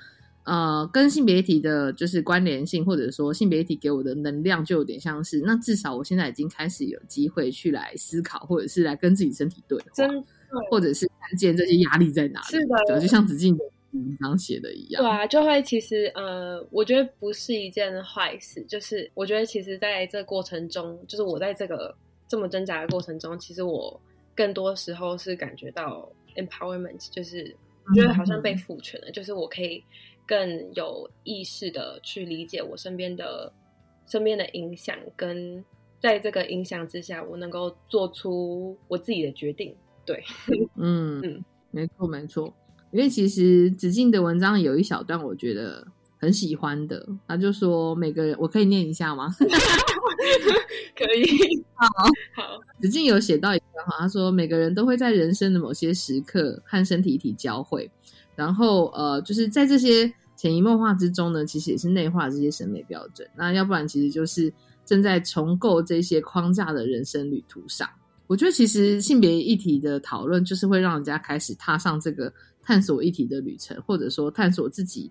[0.44, 10.09] 呃，跟性别体的，就是关联性，或者说性别体给我的能量，就有点像是，那至少我现在已经开始有机会去来思考，或者是来跟自己身体对话，
[10.70, 12.47] 或者是看见这些压力在哪里。
[12.47, 13.55] 是的，就像子静
[13.92, 15.03] 文章写的一样。
[15.03, 18.64] 对啊，就会其实，呃，我觉得不是一件坏事。
[18.66, 21.94] 就是我觉得，其实在这过程中，就是我在这个
[22.27, 24.01] 这么挣扎的过程中，其实我
[24.35, 27.55] 更多时候是感觉到 empowerment，就是。
[27.87, 29.83] 我觉得好像被赋权了，就是我可以
[30.27, 33.53] 更有意识的去理解我身边的
[34.07, 35.64] 身边的影响，跟
[36.01, 39.75] 在这个影响之下，我能够做出我自己的决定。
[40.07, 40.23] 对，
[40.77, 42.53] 嗯嗯，没错没错。
[42.90, 45.87] 因为其实子静的文章有一小段，我觉得
[46.18, 49.29] 很喜欢的，他就说每个人，我可以念一下吗？
[50.96, 51.87] 可以，好
[52.34, 52.60] 好。
[52.80, 57.90] 子静有写到一段话，他说每个人都会在人生的某些时刻和身体一体交汇，
[58.34, 63.28] 然后呃，就是在这些潜移默化之中呢，其实也是内化这些审美标准。
[63.37, 64.52] 那要不然，其实就是
[64.84, 67.88] 正在重构这些框架的人生旅途上。
[68.26, 72.32] 我觉得其实性别议题的讨论，就是会让人家开始踏上这个
[72.62, 75.10] 探索议题的旅程，或者说探索自己。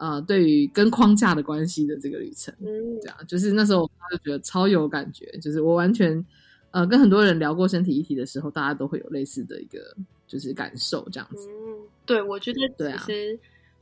[0.00, 2.54] 呃，对于跟框架的关系的这个旅程，
[3.02, 6.24] 这样就是那时候我就觉得超有感觉，就是我完全
[6.70, 9.94] 呃跟很多人聊过身体议题的时候，大家都会有类似的一个
[10.26, 11.50] 就是感受，这样子。
[11.50, 13.38] 嗯，对，我觉得其实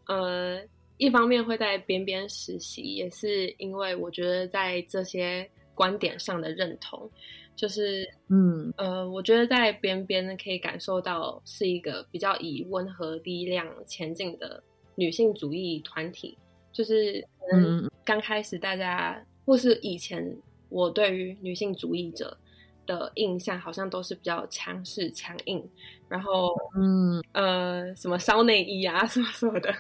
[0.09, 0.61] 呃
[0.97, 7.09] 一方面会在边边实习，也是因为我觉得在这些观点上的认同，
[7.55, 14.61] 就是嗯呃，我觉得在边边可以感受到是一个比较以温和力量前进的。
[14.99, 16.37] 女性主义团体，
[16.73, 20.37] 就是可能刚开始大家或是以前
[20.69, 22.37] 我对于女性主义者
[22.85, 25.65] 的印象，好像都是比较强势、强硬，
[26.09, 27.23] 然后嗯。
[27.33, 29.73] 呃什么烧内衣啊什么什么的，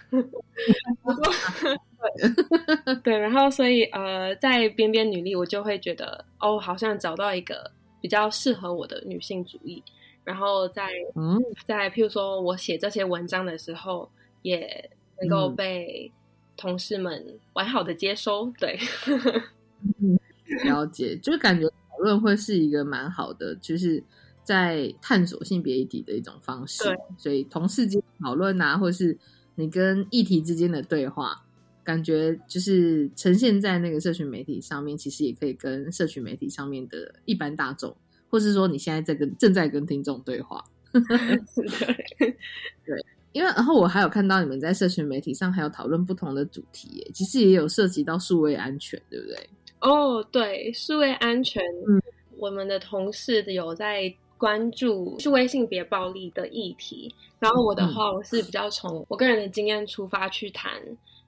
[3.02, 7.68] 对，然后所以呃在边边女力，我就会觉得哦，好像找到一个
[8.00, 9.82] 比较适合我的女性主义，
[10.22, 11.42] 然后在嗯。
[11.66, 14.08] 在譬如说我写这些文章的时候
[14.42, 14.88] 也。
[15.20, 16.10] 能够被
[16.56, 18.78] 同事们完好的接收，对，
[20.64, 24.02] 了解，就是感觉讨论会是一个蛮好的，就是
[24.42, 26.84] 在探索性别议题的一种方式。
[26.84, 29.16] 对，所以同事间讨论啊，或是
[29.54, 31.44] 你跟议题之间的对话，
[31.84, 37.96] 感觉就是呈现在那个社群媒体上面，其实也可以跟社群媒体上面的一般大众，
[38.30, 40.64] 或是说你现在在跟正在跟听众对话。
[42.84, 43.04] 对，
[43.38, 49.48] 因为然后我还有看到你们在社群媒体上还有讨论不同的主题耶，其实也有涉及到数位安全，对不对？
[49.78, 52.02] 哦，对，数位安全，嗯，
[52.36, 60.72] 我们的同事有在关注数位性别暴力的议题，然后我的话，我是比较从我个人的经验出发去谈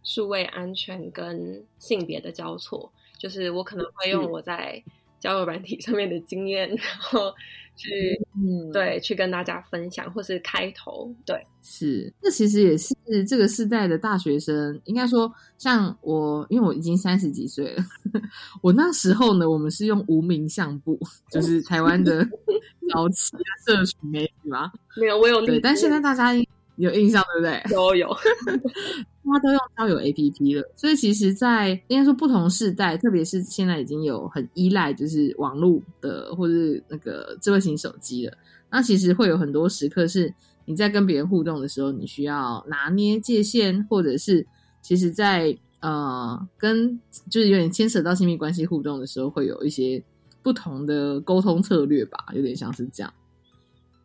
[0.02, 4.82] 数位安全跟性别的交错，就是我可能会用我在
[5.20, 7.32] 交友软体上面的经验，然后。
[7.80, 12.94] 去，嗯，对，去跟大家分享，或是开头，对，是，这其实也是
[13.26, 17.82] 这个时代的大学生，应该说，像我，因为我已经三十几岁了，
[18.62, 20.98] 我那时候呢，我们是用无名相簿，
[21.32, 22.22] 就是台湾的
[22.92, 23.32] 早期
[23.66, 26.32] 社群媒体嘛，没有，我有，对，但现在大家。
[26.80, 27.62] 有印象对不对？
[27.76, 28.08] 有有，
[29.22, 36.54] 大家都用交友 A P P 了，所以其实，在应该说不同时代，特别是现在已经有很依赖就是网络的或者
[36.88, 38.32] 那个智慧型手机了。
[38.70, 40.32] 那其实会有很多时刻是
[40.64, 44.46] 你在跟别人互动的时候，你需要拿捏界限，或者是
[44.80, 50.02] 其实，在呃跟就是有点牵扯到亲密关系互动的时候，会有一些
[50.42, 53.12] 不同的沟通策略吧，有点像是这样。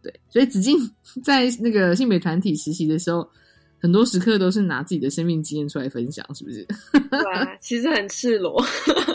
[0.06, 0.78] 对，所以子静
[1.24, 3.28] 在那个性别团体实习的时候，
[3.80, 6.64] 很多时刻都是拿自己的生命经验出来分享，是不是？
[7.10, 8.64] 对啊，其实很赤裸，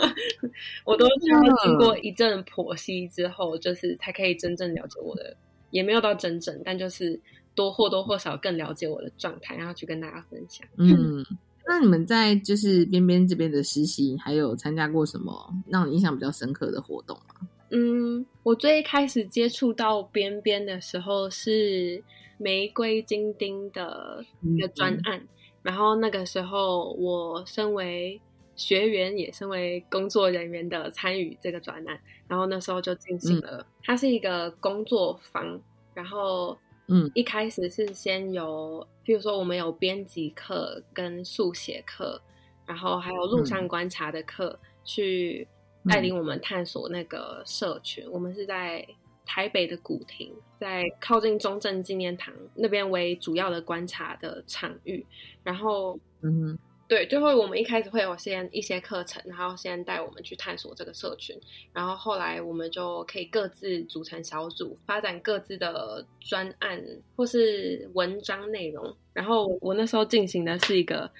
[0.85, 5.37] 我都是要经过一阵剖析之后，就是才可以真正了解我的，
[5.71, 7.19] 也没有到真正，但就是
[7.55, 10.67] 多或多或少更了解我的状态，然后去跟大家分享。
[10.77, 11.25] 嗯，
[11.67, 17.49] 那你们在就是边边这边的实习，还有参加过什么让你印象比较深刻的活动吗？
[17.73, 22.03] 嗯，我最开始接触到边边的时候是
[22.37, 25.25] 玫瑰金钉的一个专案，
[25.63, 28.21] 然后那个时候我身为
[28.57, 35.61] 学员，也身为工作人员的参与这个专案，然后那时候就进行了，它是一个工作坊，
[35.95, 36.59] 然后
[36.89, 42.21] 嗯，一开始是先有，譬如说我们有编辑课跟速写课，
[42.67, 45.47] 然后还有路上观察的课去。
[45.89, 48.87] 带领我们探索那个社群，我们是在
[49.25, 55.05] 台北的古亭，在靠近中正纪念堂那边为主要的观察的场域。
[55.43, 61.35] 然后，嗯，对，就会我们一开始会有先一些课程，然后先带我们去探索这个社群。
[61.73, 66.85] 然后后来我们就可以各自组成小组，发展各自的专案
[67.17, 68.95] 或是文章内容。
[69.15, 71.11] 然后我那时候进行的是一个。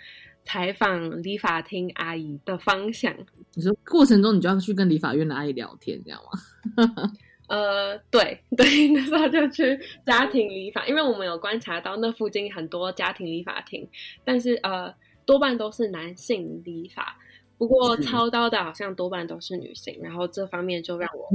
[0.43, 3.15] 采访理发厅阿姨的方向，
[3.55, 7.13] 你说过程中你就要去跟理发院的阿姨聊天，这样吗？
[7.49, 9.77] 呃，对 对，那时候就去
[10.07, 13.89] 家庭理发，因为我们有观察到那附近很多家庭理发厅，
[14.25, 14.95] 但是呃，
[15.27, 17.19] 多半都是男性理发，
[17.59, 21.29] 不过操刀的好像多半都是女性，然后这方面就让我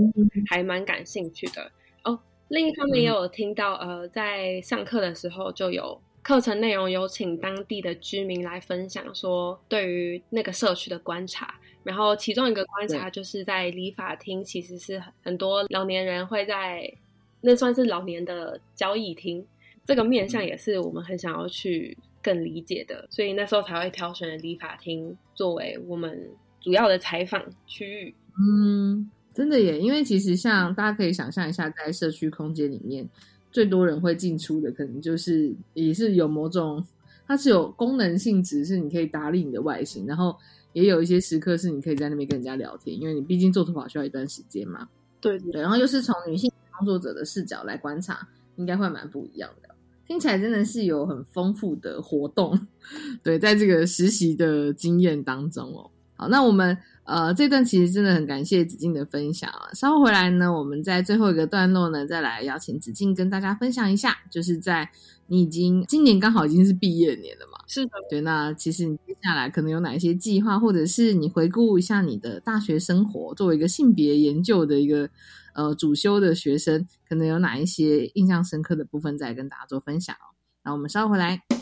[0.50, 1.70] 还蛮感兴趣的
[2.04, 2.18] 哦。
[2.48, 6.02] 另一方面也有听到，呃，在上课的时候就有。
[6.22, 11.54] 课程内容有请当地的居民来分享，说对于那个社区的观察。
[11.86, 16.92] 然后其中一个观察就是在理发厅，其实是很多老年人会在
[17.40, 19.46] 那算是老年的交易厅。
[19.86, 26.20] 这个面向也是我们很想要去更理解的，所以那时候才会挑选理发厅作为我们
[26.60, 28.14] 主要的采访区域。
[28.38, 33.08] 嗯，真的耶，因为其实像大家可以想象一下，在社区空间里面。
[33.52, 36.86] 最多人会进出的，可能就是也是有某种，
[37.26, 40.36] 它是有功能性质，是你可以打理你的外形，然后
[40.76, 44.88] 也有一些时刻是你可以在那边跟人家聊天，因为你毕竟做头发需要一段时间嘛。
[45.22, 49.70] 对对，然后又是从女性工作者的视角来观察，应该会蛮不一样的。
[50.06, 52.68] 听起来真的是有很丰富的活动，
[53.24, 55.90] 对，在这个实习的经验当中哦。
[56.18, 56.78] 好，那我们。
[57.06, 59.70] 呃，这段其实真的很感谢子静的分享啊。
[59.76, 64.90] 稍后回来呢，我们在最后一个段落呢，再来邀请子静跟大家分享一下，就是在
[65.28, 67.55] 你已经今年刚好已经是毕业年了嘛？
[67.68, 68.22] 是的，对。
[68.22, 75.10] 那其实你接下来可能有哪一些计划，或者是你回顾一下你的大学生活，作为一个性别研究的一个
[75.54, 80.16] 呃主修的学生，可能有哪一些印象深刻的部分，再跟大家做分享。
[80.64, 81.55] 那我们稍后回来。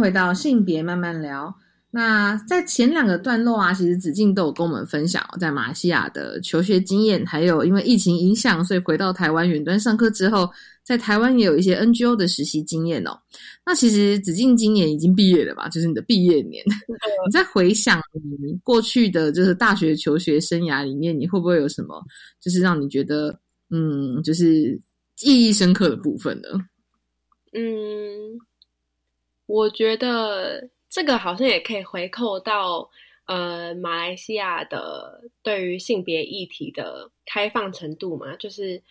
[0.00, 1.54] 回到性别慢慢聊。
[1.92, 10.48] 那在前两个段落啊，其实子静都有跟我们分享在马来西亚的求学经验，还有因为疫情影响，所以回到台湾远端上课之后，
[10.84, 13.18] 在台湾也有一些 NGO 的实习经验哦。
[13.66, 15.68] 那其实子静今年已经毕业了吧？
[15.68, 16.64] 就是你的毕业年，
[17.26, 18.00] 你在回想
[18.40, 22.00] 你过去的就是大学求学生涯里面，你会不会有什么
[22.40, 23.36] 就是让你觉得
[23.70, 24.80] 嗯，就是
[25.16, 26.48] 记忆深刻的部分呢？
[27.52, 27.60] 嗯，
[29.50, 30.70] 我觉得。
[30.92, 32.90] 这个好像也可以回扣到
[33.26, 38.82] 呃马来西亚的对于性别议题的开放程度嘛，就是，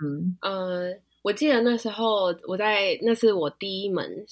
[0.00, 4.24] 嗯呃，我记得那时候我在那是我第一门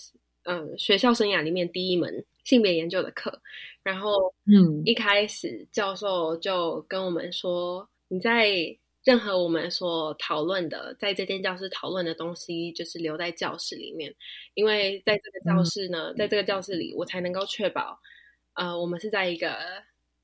[0.44, 3.38] 嗯学校生涯里面第一门性别研究的课，
[3.82, 8.74] 然后嗯一开始教授就跟我们说你在。
[9.04, 14.14] 任何我们所讨论的，在这间教室讨论的东西，就是留在教室里面，
[14.54, 18.00] 因为在这个教室呢，在这个教室里，我才能够确保，
[18.54, 19.54] 呃，我们是在一个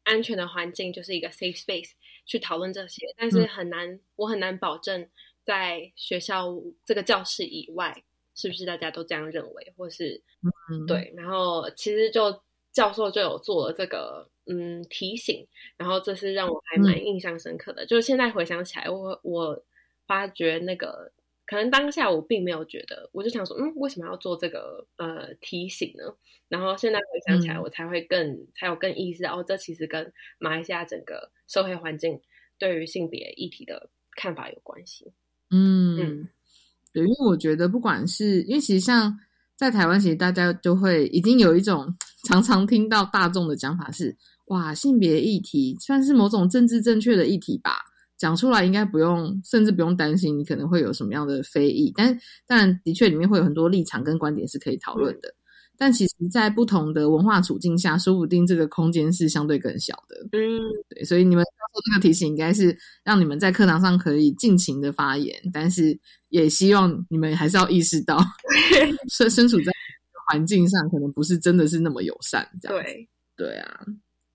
[0.04, 1.90] 安全的环境，就是一个 safe space
[2.24, 3.06] 去讨论这些。
[3.18, 5.06] 但是很难，我很难保证
[5.44, 6.48] 在学校
[6.86, 8.02] 这个教室以外，
[8.34, 10.22] 是不是大家都这样认为，或是
[10.88, 11.12] 对。
[11.14, 12.42] 然后其实就
[12.80, 14.28] 教授就有做了这个。
[14.52, 17.86] 嗯，提醒，然后这是让我还蛮印象深刻的。
[17.86, 19.64] 就是现在回想起来，我我
[20.08, 21.12] 发觉那个
[21.46, 26.02] 可能当下我并没有觉得，我就想说，嗯，为什么要做这个呃提醒呢？
[26.48, 32.20] 然后现在回想起来，我才会更才有更意识到，哦，这其实跟马来西亚整个社会环境
[32.58, 35.12] 对于性别议题的看法有关系。
[35.50, 36.28] 嗯，
[36.92, 39.16] 对，因为我觉得不管是因为其实像
[39.60, 41.94] 在台湾，其实大家就会已经有一种
[42.24, 44.16] 常常听到大众的讲法是。
[44.46, 47.72] 哇，性别议题算是某种政治正确的议题吧？
[48.16, 51.92] 讲出来应该不用，甚至不用担心你可能会有什么样的非议。
[51.94, 55.32] 但但的确里面会有很多立场跟观点是可以讨论的。
[55.78, 60.16] 但其实，在不同的文化处境下，说不定这个空间是相对更小的。
[60.32, 60.58] 嗯，
[60.88, 61.04] 对。
[61.04, 65.96] 所以你们做这个提醒，应该是让你们在课堂上可以尽情的发言，但是
[66.30, 68.18] 也希望你们还是要意识到，
[69.10, 69.70] 身身处在
[70.26, 72.48] 环境上，可能不是真的是那么友善。
[72.60, 73.80] 这样对对啊。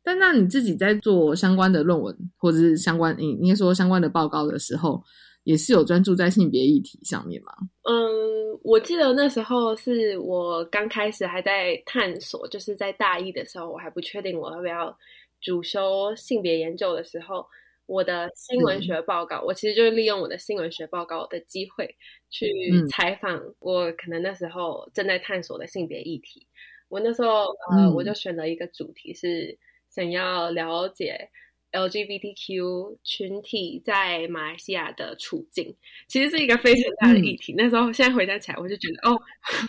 [0.03, 5.03] 但那你自己在做相关的论文，或者是相关，你应该说相关的报告的时候，
[5.45, 7.51] 也是有专注在性别议题上面吗？
[7.89, 14.95] 嗯，我记得那时候是我刚开始还在探索，就是在大一的时候，我还不确定我要不要
[15.41, 17.43] 主修性别研究的时候，
[17.85, 21.95] 我的新闻学报告，我其实就是利用我的新闻学报告的机会
[22.29, 22.49] 去
[22.89, 26.47] 采访我可能那时候正在探索的性别议题。
[26.89, 29.57] 我那时候呃，我就选了一个主题是。
[29.87, 31.29] 想要了解
[31.71, 35.73] LGBTQ 群体在马来西亚的处境，
[36.09, 37.53] 其实是一个非常大的议题。
[37.57, 39.17] 那时候现在回想起来，我就觉得哦，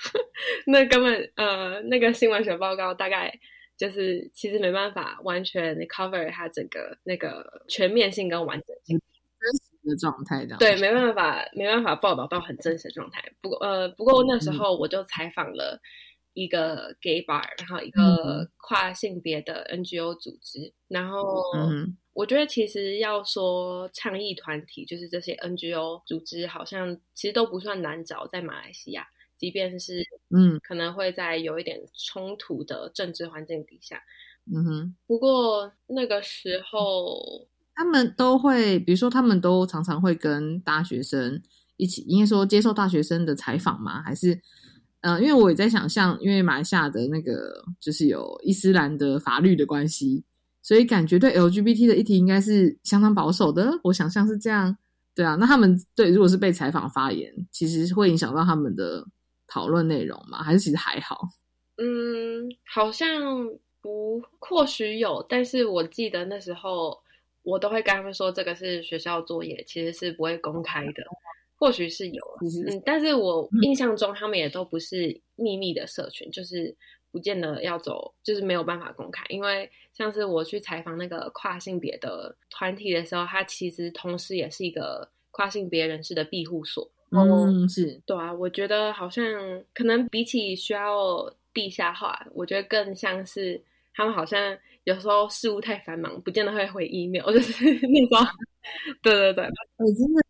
[0.67, 3.33] 那根本呃，那个新闻学报告大概
[3.77, 9.01] 就是其实没办法完全 cover 它整个那个全面性跟完整性。
[9.39, 10.59] 真实的状态，这样。
[10.59, 13.23] 对，没办法没办法报道到很真实的状态。
[13.41, 15.81] 不过呃，不过那时候我就采访了。
[16.39, 21.43] 一个 gay bar，然后一个跨性别的 NGO 组织，然后
[22.13, 29.09] 我觉得其实要说倡议团体，就是这些 NGO 组织，好像其实都不算难找，在马来西亚，
[29.39, 34.01] 即便是嗯，可能会在有一点冲突的政治环境底下，
[34.53, 34.95] 嗯哼。
[35.07, 41.43] 不过那个时候，他们都会，比如说，他们都常常会跟大学生
[41.77, 44.03] 一起，应该说接受大学生的采访吗？
[44.03, 44.41] 还是？
[45.03, 50.25] 嗯，因为我也在想象，因为马来西亚的那个就是有伊斯兰的法律的关系，
[50.63, 53.79] 所以感觉对 LGBT 的议题应该是相当保守的。
[53.85, 54.77] 我想象是这样，
[55.15, 55.37] 对啊。
[55.37, 59.07] 那他们对如果是被采访发言，其实会影响到他们的
[59.47, 60.43] 讨论内容吗？
[60.43, 61.29] 还是其实还好？
[61.77, 63.49] 嗯，好像
[63.81, 66.99] 不，或许有，但是我记得那时候
[67.43, 71.05] 我都会跟他们说，这个是学校作业，其实是不会公开的。
[71.59, 76.77] 或许是有，嗯，但是我印象中他们也都不是秘密的社群，就是
[77.11, 79.25] 不见得要走，就是没有办法公开。
[79.31, 86.91] 因为像是我去采访那个跨性别的团体的时候，他其实同时也是一个跨性别人士的庇护所。
[87.11, 89.25] 嗯，是对啊，我觉得好像
[89.75, 93.61] 可能比起需要地下化，我觉得更像是
[93.95, 94.39] 他们好像
[94.85, 98.27] 有时候事务太繁忙，不见得会回 email， 就是那种。
[99.03, 99.45] 对对对，
[99.77, 100.23] 我真的。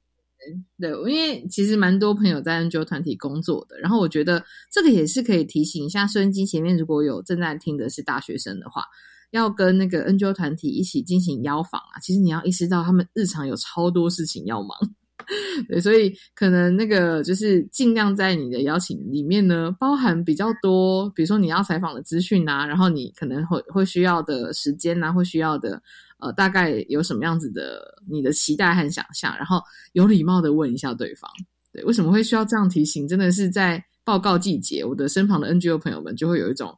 [0.79, 8.85] 对，因为其实蛮多朋友在 NGO 团体工作的，然后我觉得这个也是可以提醒一下收音机前面如果有正在听的是大学生的话，
[9.33, 11.99] 要跟那个 NGO 团体一起进行邀访啊。
[12.01, 14.79] 其实你要意识到他们日常有超多事情要忙，
[15.69, 25.83] 对，所以可能那个就是尽量在你的邀请里面呢，包含比较多，比如说你要采访的资讯啊，然后你可能会会需要的时间啊，会需要的
[26.19, 29.61] 呃，大概有什么样子的你的期待和想象，然后
[29.93, 31.31] 有礼貌的问一下对方，
[31.73, 33.09] 对，为什么会需要这样提醒？
[33.09, 36.77] 真的是在报告季节，我的身旁的 NGO 朋友们就会有一种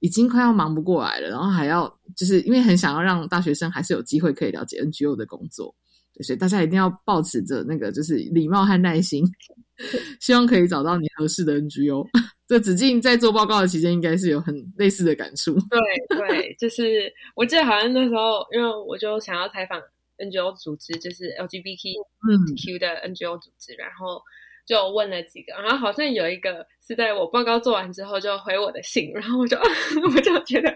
[0.00, 5.74] 已经快要忙不过来了，然后还要就是因为很想要让大学生还是有机会可以了解 NGO 的工作。
[6.22, 9.24] 所以大家一定要保持着那个就是礼貌和耐心，
[10.20, 12.06] 希望可以找到你合适的 NGO。
[12.46, 15.54] 这子静在做报告的期间，应该是有很类似的感触。
[15.54, 19.80] 对对，就是我记得好像那时候，因为我就想要采访
[20.18, 24.20] NGO 组织，就是 LGBTQ 的 NGO 组织，然后
[24.66, 29.56] 就问了几个，然后好像有一个是在我报告做完之后就回我的信，然后我就
[30.14, 30.68] 我就觉得，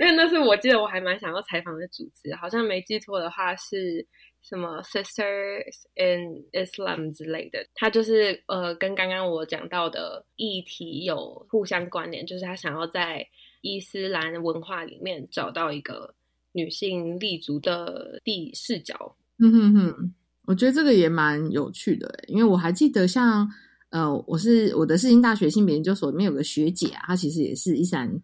[0.00, 4.04] 因为那是我记得我还蛮想要采访的组织，好像没记错的话是。
[4.48, 13.26] 什么 Sisters in Islam 之类的，他就是呃，跟刚刚我讲到的议题有互相关联，就是他想要在
[13.60, 16.14] 伊斯兰文化里面找到一个
[16.52, 19.16] 女性立足的地视角。
[19.38, 20.14] 嗯哼哼，
[20.46, 23.50] 我觉得这个也蛮有趣的，因为我还记得像
[23.90, 28.22] 呃，我是我的世新大学性别研究所里面有个学姐啊，她其实也是伊斯兰。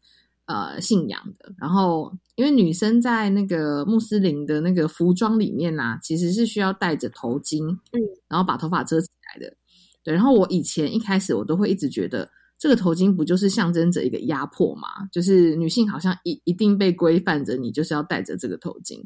[0.52, 7.98] 呃，信仰的，然后因为女生在那个穆斯林的那个服装里面呐，其实是需要戴着头巾，嗯，
[8.28, 9.56] 然后把头发遮起来的，
[10.04, 10.12] 对。
[10.12, 14.88] 然后我以前一开始我都会一直觉得，这个头巾不就是象征着一个压迫嘛？
[15.10, 19.02] 就是女性好像一一定被规范着，你就是要戴着这个头巾，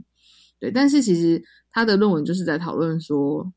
[0.59, 0.69] 对。
[0.73, 1.41] 但是其实
[1.71, 3.49] 他的论文就是在讨论说，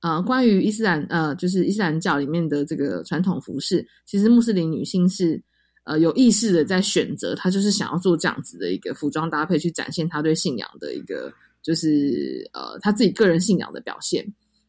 [0.00, 5.40] 呃，关于伊斯兰，呃，就是伊斯兰教里面的这个传统服饰，其实穆斯林女性是。
[5.86, 11.32] 呃，有意识的在选择，他就是想要做这样子的一个服装搭配，去展现他对信仰的一个，
[11.62, 14.26] 就是呃他自己个人信仰的表现。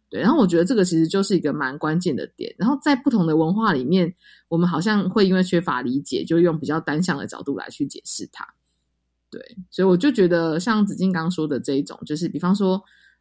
[0.09, 2.53] 对，然后我觉得这个其实就是一个蛮关键的点。
[2.55, 4.13] 然后在不同的文化里面，
[4.47, 8.45] 我们好像会因为缺乏理解，就用比较单向的角度来去解释它。
[9.31, 9.41] 对，
[9.71, 12.79] 所以我就觉得像子静刚说的这一种，就是比方说，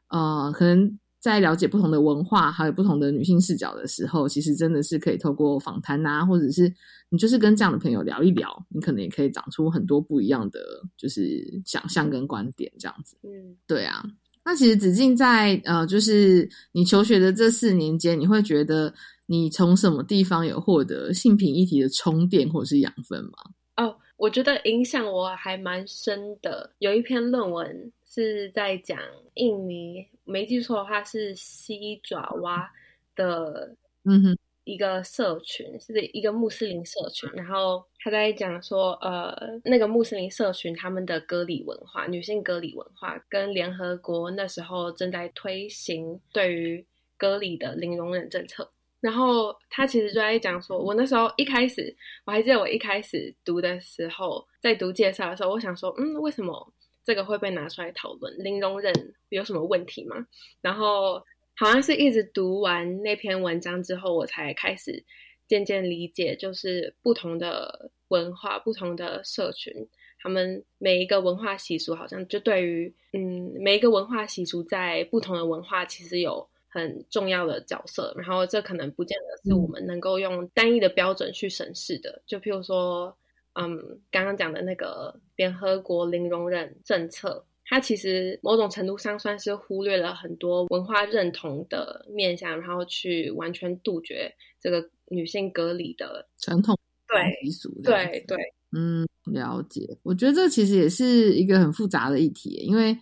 [0.08, 0.98] 呃，可能。
[1.26, 6.72] 在了解不同的文化，还有不同的女性视角的时候，其实真的是可以透过访谈啊，或者是
[7.08, 10.60] 你就是跟这样的朋友聊一聊，你可能也可以长出很多不一样的
[10.96, 13.16] 就是想象跟观点这样子。
[13.24, 14.04] 嗯，对啊。
[14.44, 18.94] 那其实子静在呃，就是你求学的这四年间，你会觉得
[19.26, 23.32] 你从什么地方有获得性平议题的充电或者是养分吗？
[23.78, 27.92] 哦，我觉得影响我还蛮深的，有一篇论文。
[28.16, 28.98] 是在讲
[29.34, 32.72] 印尼，没记错的话是西爪哇
[33.14, 46.86] 的，嗯哼，一个社群是一个穆斯林社群，然后他在讲说，呃，那个穆斯林社群他们的割礼文化，女性割礼文化，跟联合国那时候正在推行对于
[47.18, 48.66] 割礼的零容忍政策，
[49.00, 51.94] 然后他其实就在讲说，我那时候一开始，
[52.24, 56.72] 我还记得我一开始读的时候，在读介绍的时候，我想说，嗯，为什么？
[57.06, 58.92] 这个会被拿出来讨论，零容忍
[59.28, 60.26] 有什么问题吗？
[60.60, 61.22] 然后
[61.56, 65.04] 好像是一直读完那篇文章之后，我才开始
[65.46, 69.72] 渐渐理解，就是不同的文化、不同的社群，
[70.18, 78.12] 他们每一个文化习俗，好像就对于嗯，每一个文化习俗在不同的文化其实有很重要的角色。
[78.18, 83.16] 然后这可能不见得是我们能够用单一的标准去审视的，就譬如说。
[83.58, 94.30] 嗯，刚刚讲的那个联合国零容忍政策，它其实某种程度上算是忽略了很多文化认同的面向，然后去完全杜绝
[94.60, 96.78] 这个女性隔离的传统
[97.08, 97.70] 对习俗。
[97.82, 98.36] 对对，
[98.72, 99.98] 嗯，了解。
[100.02, 102.96] 我觉得这其实也是一个很复杂的议题，因为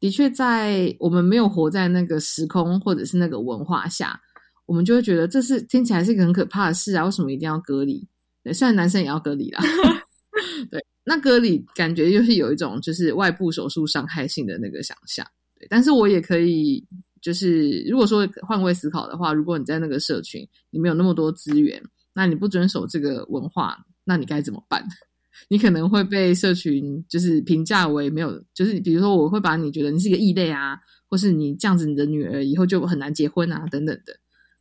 [0.00, 4.18] 的确在我们没有活在那个时空或者是那个文化下，
[4.64, 7.04] 我们就会觉得这是听起来是一个很可怕的事啊！
[7.04, 8.08] 为什么一定要隔离？
[8.52, 9.62] 虽然男生也要隔离啦。
[10.70, 15.26] 对，那隔离感觉就是有一种就是外部手术伤害性的那个想象。
[15.58, 16.84] 对，但是我也可以，
[17.20, 21.82] 就是如果说换位思考的话，如果你在那个社群，你没有那么多资源，
[22.12, 24.84] 那你不遵守这个文化，那你该怎么办？
[25.48, 30.78] 你可能会被社群就是评价为没有，就是比如说我会把你觉得你是一个异类啊，
[31.08, 34.14] 或是你这样子，你的女儿以后就很难结婚啊，等等的。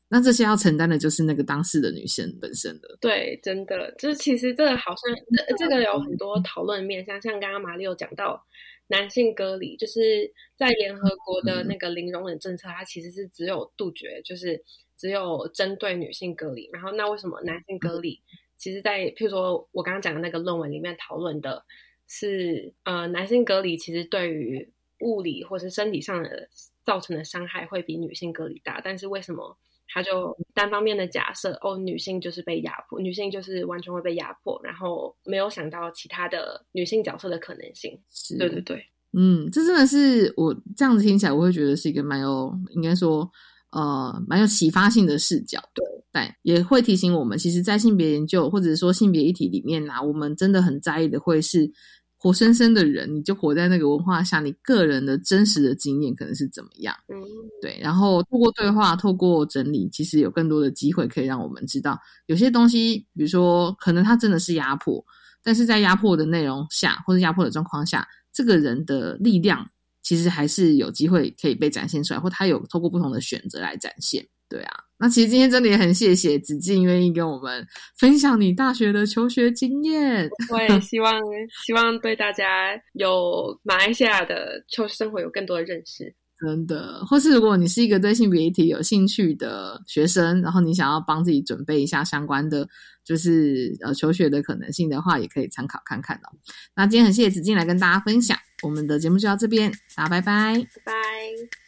[0.10, 2.98] 那这些要承担的就是那个当事的女生本身的。
[3.02, 5.16] 对，真的就是其实这个好像
[5.48, 8.46] 这这个有很多讨论面，像像刚刚马里有讲到
[8.88, 14.64] 男性隔离，就是在联合国的那个零容忍政策，它其实是只有杜绝，就是
[14.98, 16.70] 只有针对女性隔离。
[16.72, 18.22] 然后那为什么男性隔离？
[18.58, 21.66] 其实，在譬如说我刚刚讲的那个论文里面讨论的
[22.08, 26.50] 是，呃，男性隔离其实对于物理或是身体上的。
[26.88, 29.58] 造成的伤害会比女性隔离大，但是为什么
[29.98, 38.00] 他就单方面的假设哦，女性就是被压迫，女性就是完全会被压迫，然后没有想到其他的女性角色的可能性。
[38.12, 43.28] 是对对对，嗯，这真的是我这样子听起来，我会觉得是一个蛮有，应该说，
[43.72, 45.60] 呃，蛮有启发性的视角。
[45.74, 51.72] 对，但也会提醒我们，其实，在性别研究或者说性别议题里面呢、我们真的很在意的会是
[52.20, 56.96] 活生生的人，你就活在那个文化下，你个人的真实的经验可能是怎么样。
[57.08, 57.16] 嗯，
[57.62, 65.06] 对，然后透过对话，透过整理，其实有更多的机会可以让我们知道，有些东西，比如说，可能它真的是压迫，
[65.44, 69.70] 但是在压迫的内容下，或者压迫的状况下，这个人的力量
[70.02, 74.26] 其实还是有机会可以被展现出来，或他有透过不同的选择来展现。
[74.50, 77.66] 对啊，那其实今天真的也很谢谢子静愿意跟我们
[78.00, 80.30] 分享你大学的求学经验。
[80.52, 81.22] 我也希望
[81.66, 86.16] 希望对大家有马来西亚的求学生活有更多的认识。
[86.40, 92.68] 真的，或是如果你是一个对性别议题有兴趣的学生，然后你想要帮自己准备一下相关的，
[93.04, 96.30] 就是呃求学的可能性的话，也可以参考看看哦。
[96.76, 100.54] 那今天很谢谢子静来跟大家分享，我们的节目就到这边，大家拜拜，
[100.86, 101.67] 拜拜。